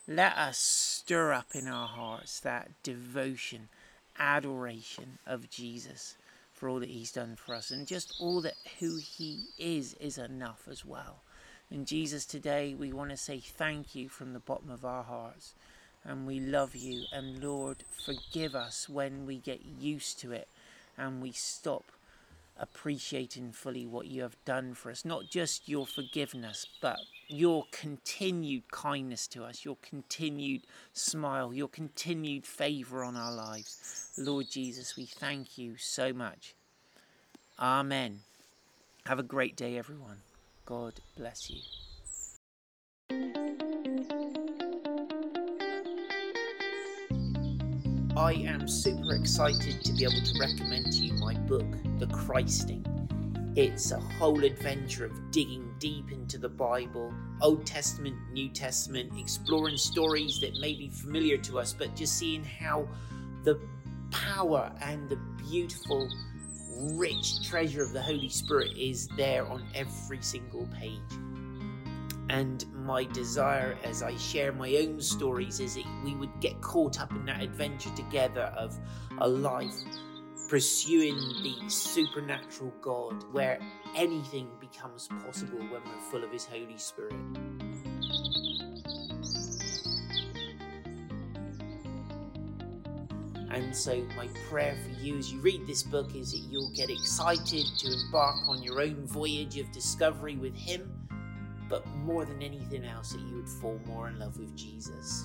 Let 0.06 0.37
us 0.37 0.56
stir 0.56 1.32
up 1.34 1.54
in 1.54 1.68
our 1.68 1.87
hearts 1.87 2.40
that 2.40 2.70
devotion 2.82 3.68
adoration 4.18 5.18
of 5.26 5.50
Jesus 5.50 6.16
for 6.52 6.68
all 6.68 6.81
that 6.81 6.88
he's 6.88 7.12
done 7.12 7.37
for 7.37 7.54
us 7.54 7.70
and 7.70 7.87
just 7.87 8.14
all 8.20 8.40
that 8.40 8.57
who 8.81 8.96
he 8.96 9.46
is 9.59 9.94
is 9.94 10.18
enough 10.18 10.66
as 10.70 10.85
well. 10.85 11.22
And 11.70 11.87
Jesus, 11.87 12.24
today 12.24 12.74
we 12.74 12.92
want 12.92 13.11
to 13.11 13.16
say 13.16 13.38
thank 13.38 13.94
you 13.94 14.09
from 14.09 14.33
the 14.33 14.40
bottom 14.40 14.70
of 14.70 14.85
our 14.85 15.04
hearts. 15.04 15.54
And 16.04 16.26
we 16.26 16.40
love 16.40 16.74
you. 16.74 17.04
And 17.12 17.42
Lord, 17.42 17.85
forgive 18.04 18.54
us 18.54 18.88
when 18.88 19.26
we 19.26 19.37
get 19.37 19.61
used 19.64 20.18
to 20.20 20.33
it 20.33 20.48
and 20.96 21.20
we 21.20 21.33
stop 21.33 21.85
appreciating 22.59 23.53
fully 23.53 23.87
what 23.87 24.07
you 24.07 24.23
have 24.23 24.37
done 24.44 24.75
for 24.75 24.90
us. 24.90 25.05
Not 25.05 25.31
just 25.31 25.68
your 25.68 25.87
forgiveness, 25.87 26.66
but 26.81 26.99
your 27.29 27.64
continued 27.71 28.71
kindness 28.71 29.27
to 29.29 29.44
us, 29.44 29.64
your 29.64 29.77
continued 29.83 30.62
smile, 30.92 31.53
your 31.53 31.68
continued 31.68 32.47
favour 32.47 33.05
on 33.05 33.16
our 33.16 33.33
lives. 33.33 34.12
Lord 34.18 34.47
Jesus, 34.51 34.97
we 34.97 35.05
thank 35.07 35.59
you 35.59 35.77
so 35.77 36.12
much. 36.12 36.55
Amen. 37.59 38.21
Have 39.07 39.18
a 39.18 39.25
great 39.25 39.57
day, 39.57 39.79
everyone. 39.79 40.18
God 40.66 40.94
bless 41.16 41.51
you. 41.51 43.38
I 48.18 48.33
am 48.33 48.66
super 48.66 49.14
excited 49.14 49.85
to 49.85 49.92
be 49.92 50.02
able 50.02 50.20
to 50.20 50.40
recommend 50.40 50.90
to 50.90 51.04
you 51.04 51.12
my 51.12 51.35
book, 51.35 51.64
The 52.00 52.09
Christing. 52.09 52.85
It's 53.54 53.92
a 53.92 54.00
whole 54.00 54.42
adventure 54.42 55.04
of 55.04 55.31
digging 55.31 55.72
deep 55.78 56.11
into 56.11 56.37
the 56.37 56.48
Bible, 56.48 57.14
Old 57.40 57.64
Testament, 57.64 58.16
New 58.33 58.48
Testament, 58.48 59.12
exploring 59.16 59.76
stories 59.76 60.40
that 60.40 60.59
may 60.59 60.74
be 60.74 60.88
familiar 60.88 61.37
to 61.37 61.61
us, 61.61 61.72
but 61.72 61.94
just 61.94 62.18
seeing 62.18 62.42
how 62.42 62.88
the 63.44 63.61
power 64.11 64.72
and 64.83 65.09
the 65.09 65.20
beautiful, 65.48 66.11
rich 66.94 67.48
treasure 67.48 67.85
of 67.85 67.92
the 67.92 68.02
Holy 68.02 68.28
Spirit 68.28 68.76
is 68.76 69.07
there 69.16 69.46
on 69.46 69.64
every 69.76 70.20
single 70.22 70.66
page. 70.76 70.98
And 72.30 72.64
my 72.74 73.04
desire 73.04 73.76
as 73.84 74.02
I 74.02 74.16
share 74.16 74.52
my 74.52 74.74
own 74.76 75.00
stories 75.00 75.60
is 75.60 75.76
that 75.76 75.86
we 76.04 76.14
would 76.14 76.40
get 76.40 76.60
caught 76.60 77.00
up 77.00 77.10
in 77.12 77.24
that 77.26 77.42
adventure 77.42 77.90
together 77.96 78.52
of 78.56 78.78
a 79.18 79.28
life 79.28 79.74
pursuing 80.48 81.16
the 81.42 81.68
supernatural 81.68 82.72
God 82.80 83.22
where 83.32 83.58
anything 83.94 84.48
becomes 84.60 85.08
possible 85.24 85.58
when 85.58 85.82
we're 85.84 86.10
full 86.10 86.24
of 86.24 86.32
His 86.32 86.46
Holy 86.46 86.78
Spirit. 86.78 87.14
And 93.50 93.74
so, 93.74 94.06
my 94.16 94.28
prayer 94.48 94.76
for 94.76 95.02
you 95.02 95.18
as 95.18 95.32
you 95.32 95.40
read 95.40 95.66
this 95.66 95.82
book 95.82 96.14
is 96.14 96.32
that 96.32 96.38
you'll 96.48 96.72
get 96.74 96.90
excited 96.90 97.64
to 97.78 97.92
embark 97.92 98.36
on 98.46 98.62
your 98.62 98.80
own 98.80 99.06
voyage 99.06 99.58
of 99.58 99.70
discovery 99.72 100.36
with 100.36 100.54
Him, 100.54 100.90
but 101.68 101.87
more 102.04 102.24
than 102.24 102.42
anything 102.42 102.85
else, 102.85 103.12
that 103.12 103.20
you 103.20 103.37
would 103.37 103.48
fall 103.48 103.81
more 103.87 104.09
in 104.09 104.18
love 104.18 104.38
with 104.38 104.54
Jesus. 104.57 105.24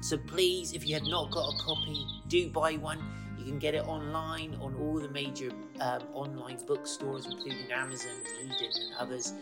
So, 0.00 0.16
please, 0.16 0.72
if 0.72 0.86
you 0.86 0.94
have 0.94 1.06
not 1.06 1.30
got 1.30 1.52
a 1.52 1.56
copy, 1.58 2.06
do 2.28 2.48
buy 2.50 2.74
one 2.74 3.00
You 3.38 3.44
can 3.44 3.58
get 3.58 3.74
it 3.74 3.86
online 3.86 4.56
on 4.60 4.74
all 4.74 4.98
the 4.98 5.08
major 5.08 5.50
um, 5.80 6.02
online 6.12 6.58
bookstores, 6.66 7.26
including 7.26 7.70
Amazon, 7.72 8.10
and 8.40 8.50
Eden, 8.50 8.70
and 8.74 8.94
others. 8.98 9.32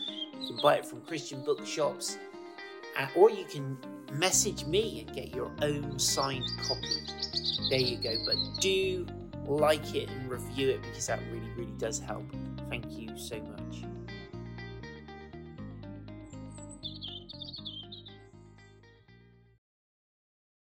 You 0.41 0.49
can 0.49 0.63
buy 0.63 0.77
it 0.77 0.87
from 0.87 1.01
Christian 1.03 1.43
bookshops, 1.45 2.19
uh, 2.99 3.07
or 3.17 3.31
you 3.31 3.45
can 3.45 3.79
message 4.13 4.65
me 4.67 5.01
and 5.07 5.15
get 5.15 5.35
your 5.35 5.51
own 5.63 5.99
signed 5.99 6.45
copy. 6.69 7.01
There 7.71 7.81
you 7.81 7.97
go. 7.97 8.15
But 8.27 8.37
do 8.61 9.07
like 9.47 9.95
it 9.95 10.11
and 10.11 10.31
review 10.31 10.71
it 10.71 10.83
because 10.83 11.07
that 11.07 11.21
really, 11.33 11.51
really 11.57 11.79
does 11.79 11.99
help. 11.99 12.25
Thank 12.69 12.99
you 12.99 13.17
so 13.17 13.41
much. 13.41 13.96